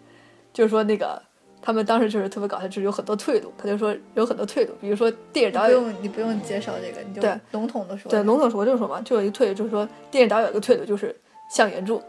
[0.54, 1.20] 就是说那个
[1.62, 8.12] 他们当时就是特别搞笑，就是有很多退路，他就说有很多退路，比如说电影导演你不用你不用介绍这个，你就对笼统的说。
[8.12, 11.16] 对，笼统说就是说嘛，就有一个退路，就是说电影导演有一个退路，就是
[11.50, 12.02] 像原著，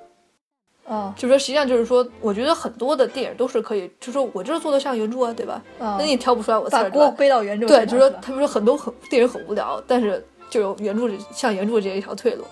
[0.89, 5.63] 啊就是说实际上就是说，我觉得很多的电影都是可以，就是说我就是做的像原著啊，对吧？
[5.79, 7.07] 啊，那你挑不出来我刺把儿对吧？
[7.07, 12.45] 锅背到原著对，就是说他们说很多很电影很无聊，但是就有原著像原著这一条退路，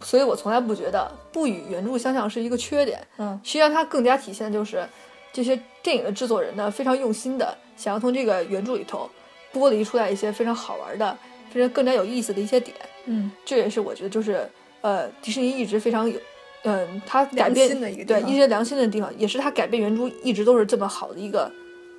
[0.00, 3.38] 所以我从来不觉得不与原著相像是一个缺点，嗯。
[3.44, 4.84] 实际上它更加体现就是
[5.32, 9.08] 这些电影的制作人呢非常用心的想要从这个原著里头
[9.52, 11.16] 剥离出来一些非常好玩的、
[11.50, 13.30] 非常更加有意思的一些点，嗯。
[13.44, 16.18] 这也是我觉得就是呃迪士尼一直非常有。
[16.66, 21.50] 嗯，他改变的一个对一些良心的地方，也是他改变原著一直都是这么好的一个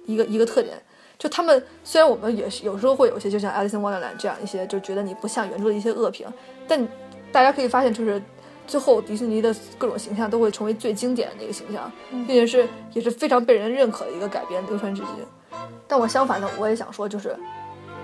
[0.06, 0.78] 一个一个特点。
[1.18, 6.28] 就他们虽然我们也是有时候会有些，就像《Alice in Wonderland》这样一些，就觉得你不像原著的一些恶评，
[6.68, 6.88] 但
[7.32, 8.22] 大家可以发现，就是
[8.68, 15.60] 最后迪士尼的各种形象都会成为最经典的一个形象，嗯并且是也是非常被人认可的一个改编，流传至今。
[15.88, 17.36] 但我相反的，我也想说，就是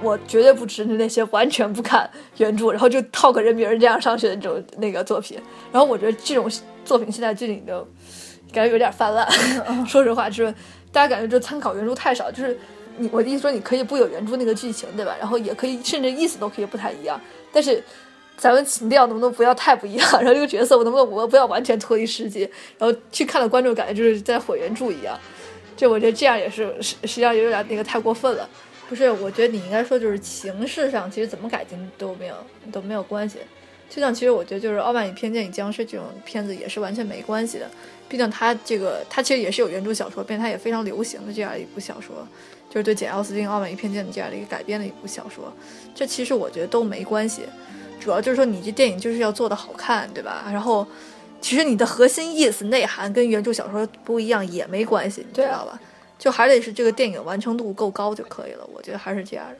[0.04, 5.40] 我绝对不支持那些完全不看原著， 然后就套个人名这样上去的这种那个作品。
[5.72, 6.50] 然后我觉得这种
[6.84, 7.88] 作品现在最近就
[8.52, 9.28] 感觉有点泛滥，
[9.88, 10.54] 说实话，就是
[10.92, 12.58] 大家感觉就参考原著太少，就是
[12.98, 15.16] 你我的意思说，你可以不有原著那个剧情，对吧？
[15.20, 17.20] 然后也可以甚至意思都可以不太一样，
[17.52, 17.84] 但是。
[18.36, 20.10] 咱们情调能不能不要太不一样？
[20.20, 22.42] 然后这个角色我能不能我不要完全脱离实际？
[22.80, 25.18] 然后去看了观众感觉就是在毁原著一样。
[25.78, 28.50] 就我觉得这样也是实实际上有点那个太过分了。
[28.94, 32.36] 不是，我觉得你应该说就是形式上，其实怎么改进都没有
[32.72, 33.40] 都没有关系。
[33.90, 37.68] 就像其实我觉得就是《傲慢与偏见与僵尸》这种片子也是完全没关系的，
[38.08, 42.28] 毕竟它这个它其实也是有原著小说，并且它也非常流行的这样一部小说，
[42.70, 45.52] 就是对简·奥斯汀《傲慢与偏见》的这样的一个改编的一部小说。
[45.96, 47.42] 这其实我觉得都没关系，
[48.00, 50.46] 主要就是说你这电影就是要做的好看，对吧？
[50.52, 50.86] 然后
[51.42, 55.82] 其实你的核心意思内涵跟原著小说不一样也没关系，你知对啊道吧？
[56.24, 59.58] 就还得是这个电影完成度够高就可以了，我觉得还是这样的。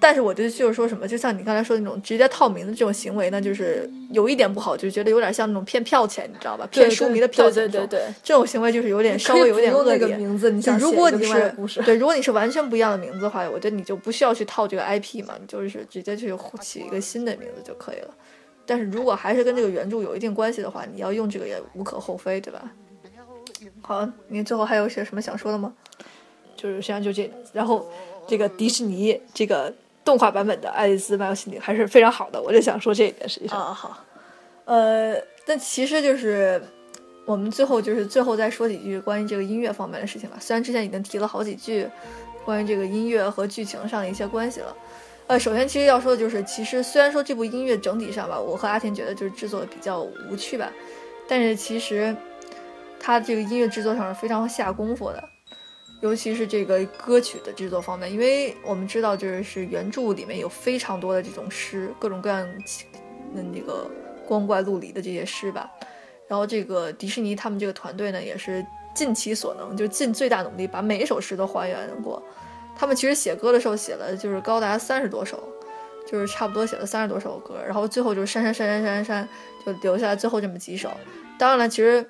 [0.00, 6.66] 但是我觉得就是说什么，就像你刚才说的那种直接套名的这种行为呢，就是有一点不好，就觉得有点像那种骗票钱，你知道吧？
[6.70, 7.70] 骗书迷的票钱。
[7.70, 10.16] 对对对，这种行为就是有点稍微有点恶那个劣。
[10.16, 11.22] 名字，你就想如果你
[11.66, 18.08] 是，对，如果你是完全不一样的名字的话，我觉得你就不需要去套这个 IP 嘛，你就是直接去起一个新的名字就可以了。
[18.64, 22.72] 但是如果还是跟这个原著有一定关系的话，你要用这个也无可厚非，对吧？
[23.82, 25.72] 好，你最后还有些什么想说的吗？
[26.56, 27.86] 就是实际上就这，然后
[28.26, 29.72] 这个迪士尼这个
[30.04, 33.98] 动画版本的《爱丽丝漫游仙境》还是非常好的，我就想说这一点，实际上，啊，好，
[34.64, 36.62] 呃，但其实就是
[37.26, 40.36] 我们最后就是最后再说几句关于这个音乐方面的事情吧。
[40.40, 41.86] 虽然之前已经提了好几句
[42.44, 44.74] 关于这个音乐和剧情上的一些关系了。
[45.26, 50.70] 呃，首先其实要说的就是，其实虽然说这部音乐整体上吧，我和阿田觉得就是制作的比较无趣吧，
[51.26, 52.14] 但是其实
[53.04, 55.22] 他这个音乐制作上是非常下功夫的。
[56.00, 62.40] 尤其是这个歌曲的制作方面，因为我们知道，就是原著里面有非常多的这种诗，各种各样
[63.34, 63.90] 的那个
[64.26, 65.70] 光怪陆离的这些诗吧。
[66.26, 72.22] 然后这个迪士尼他们这个团队呢，也是尽其所能，就尽最大努力把每一首诗都还原过。
[72.74, 75.46] 他们其实写歌的时候写了就是高达三十多首，
[76.06, 79.28] 就是差不多写了三十多首歌，然后最后就是删删删删删删，
[79.64, 80.90] 就留下来最后这么几首。
[81.38, 82.06] 当然了，其实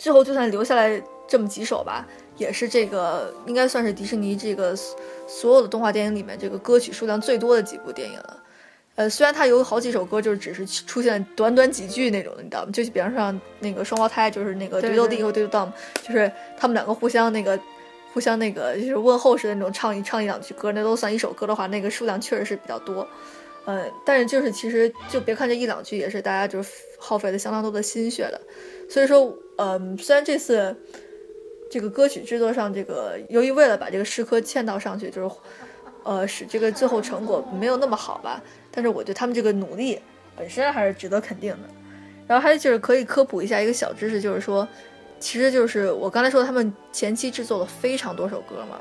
[0.00, 4.74] 最后就算留下来这么几首吧，也是这个应该算是迪士尼这个
[5.28, 8.42] 所有的动画电影里面这个歌曲数量最多的几部电影了。
[8.96, 12.72] 呃，虽然它有好几首歌就是只是出现短短几句那种的，你知道吗？
[12.72, 15.70] 就比方说像那个双胞胎，就是那个对对 Dee 和 Diddle Dum，
[16.02, 17.60] 就是他们两个互相那个
[18.14, 23.06] 互相那个就是问候式的那种唱一唱一两句歌，那都算一首歌的话，那个数量确实是比较多。
[23.66, 28.40] 呃，但是就是其实就别看这一两句，也是大家就是耗费了相当多的心血的。
[28.90, 30.76] 所以说，嗯、虽然这次
[31.70, 35.34] 这个歌曲制作上，这个由于为了把这个诗歌嵌到上去，就是
[36.02, 40.00] 呃使这个最后成果没有那么好吧，但是我对他们这个努力
[40.36, 41.68] 本身还是值得肯定的。
[42.26, 44.66] 然后还有就是可以科普一下一个小知识，就是说，
[45.20, 48.80] 其实就是我刚才说他们前期制作了非常多首歌嘛，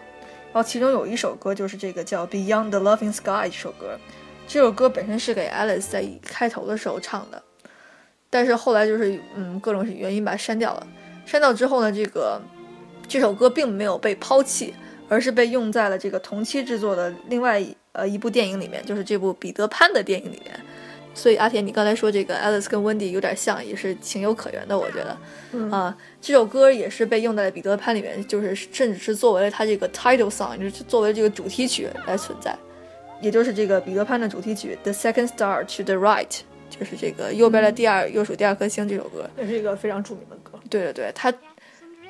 [0.51, 3.97] 然后其中有一首歌就是这个叫《Beyond the Loving Sky》这首歌，
[4.47, 7.41] 这首歌本身是给 Alice 在开头的时候唱的，
[8.30, 10.88] 但是后来就是嗯各种原因把它删掉了。
[11.25, 12.41] 删掉之后呢，这个
[13.07, 14.73] 这首歌并没有被抛弃，
[15.07, 20.59] 而是被用在了这个同期制作的另外一呃一部电影里面，就是这部彼得潘的电影里面。
[21.15, 25.17] 所以阿田，你刚才说这个 Alice 跟 Wendy 有点像，也是情有可原的，我觉得。
[25.51, 32.55] 嗯啊，这首歌也是被用在了彼得潘里面，就是甚至是作为了它这个 title song，就是作为这个主题曲来存在，
[33.21, 36.27] 也就是这个彼得潘的主题曲《The Second Star to the Right》，
[36.70, 39.30] 就是这个右边的第二、右手第二颗星这首歌。
[39.38, 40.59] 也是一个非常著名的歌。
[40.70, 41.34] 对对对，他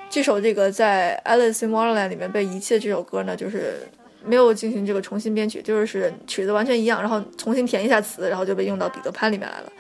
[0.10, 3.88] 这首这个在《Alice in Wonderland》里面被遗弃的这首歌呢，就是
[4.26, 9.72] 没有进行这个重新编曲，就是曲子完全一样，然后重新填一下词，然后就被用到彼得潘里面来了。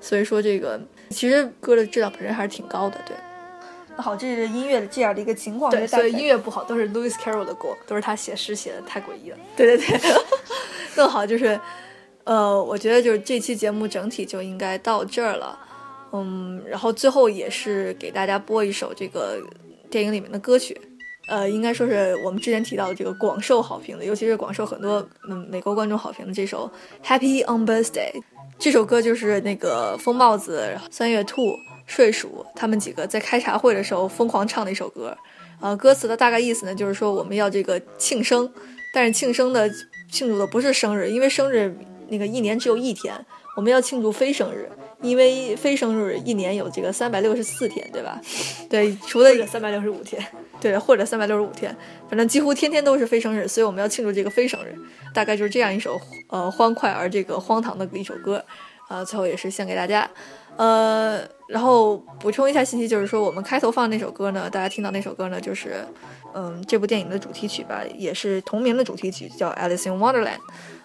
[0.00, 0.80] 所以说这个
[1.10, 3.16] 其实歌的质量本身还是挺高的，对
[3.96, 5.72] 那好，这是音乐的这样的一个情况。
[5.72, 9.38] 对，所以音乐不好都是 Louis Carroll 的锅，都是他写诗写的太诡异了。
[9.56, 9.98] 对对对，
[10.94, 11.58] 更好就是，
[12.28, 15.58] 呃，我觉得就是这期节目整体就应该到这儿了，
[16.12, 19.38] 嗯，然后最后也是给大家播一首这个
[19.88, 20.78] 电影里面的歌曲，
[21.30, 26.70] 呃，应该说是我们之前提到的这个广受好评的，尤其是广受很多嗯美国观众好评的这首
[27.06, 28.12] 《Happy on Birthday》。
[28.58, 31.40] 这首歌就是那个疯帽子、三月兔、
[31.86, 35.16] 睡鼠他们几个在开茶会的时候疯狂唱的一首歌。
[35.62, 38.52] 呃，歌词的大概意思呢，就是说我们要这个庆生，
[38.92, 39.66] 但是庆生的
[40.12, 41.74] 庆祝的不是生日，因为生日
[42.08, 43.14] 那个一年只有一天，
[43.56, 44.70] 我们要庆祝非生日，
[45.02, 48.20] 因为非生日一年有这个三百六十四天，对吧？
[48.68, 50.24] 对，除了三百六十五天，
[50.60, 51.74] 对，或者三百六十五天，
[52.08, 54.74] 反正几乎天天都是非生日，所以我们要庆祝这个非生日，
[55.12, 58.44] 大概就是这样一首呃欢快而这个荒唐的一首歌，
[58.88, 60.08] 啊、最后也是献给大家，
[60.56, 65.84] 呃，然后补充一下信息，就是说我们开头放的那首歌呢，大家听到那首歌呢，就是
[66.34, 70.36] 嗯这部电影的主题曲吧，也是同名的主题曲，叫《Alice in Wonderland》，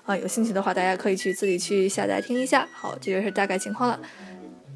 [0.06, 2.68] 啊、有兴趣的话，大家可以去自己去下载听一下。
[2.74, 3.99] 好，这就是大概情况了。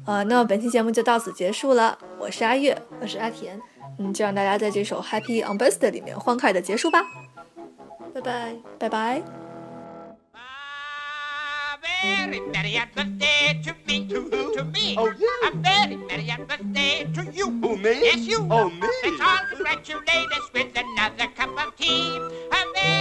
[0.06, 1.98] 呃，那么本期节目就到此结束了。
[2.18, 3.60] 我是阿月，我是阿田，
[3.98, 7.02] 嗯，就让大家在这首《Happy on Birthday》里面欢快的结束吧。
[8.14, 8.54] 拜拜。
[8.78, 9.22] 拜拜。
[11.80, 14.06] Very merry happy birthday to me.
[14.08, 14.56] To who?
[14.56, 14.96] To me.
[14.96, 15.28] Oh, you.
[15.44, 17.46] A very merry happy birthday to you.
[17.46, 17.90] Who, me?
[18.02, 18.46] Yes, you.
[18.50, 18.86] Oh, me.
[19.04, 22.16] Let's all congratulate us with another cup of tea.
[22.50, 22.97] A very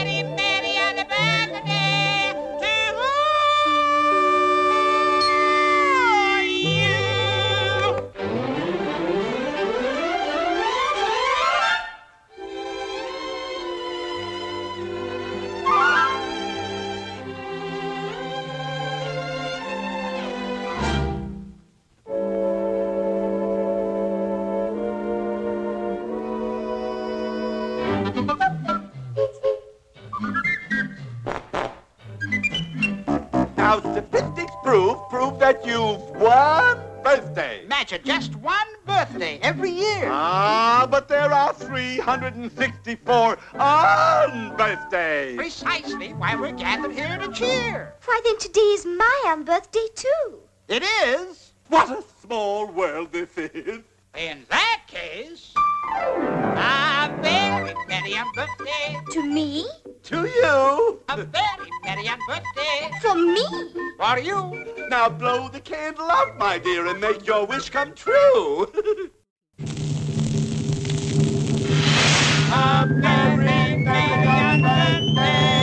[35.48, 37.62] that you've one birthday.
[37.70, 40.10] Matcha just one birthday every year.
[40.12, 45.38] Ah, but there are 364 on birthdays.
[45.38, 47.94] Precisely why we're gathered here to cheer.
[48.04, 50.40] Why, then today's my um, birthday, too.
[50.68, 51.54] It is.
[51.70, 53.80] What a small world this is.
[54.18, 55.54] In that case,
[55.90, 58.98] a very merry birthday.
[59.12, 59.68] To me?
[60.04, 61.02] To you.
[61.10, 62.92] A very merry birthday.
[63.02, 63.46] For me?
[63.98, 64.88] For you.
[64.90, 68.72] Now blow the candle out, my dear, and make your wish come true.
[72.50, 75.57] A very merry birthday.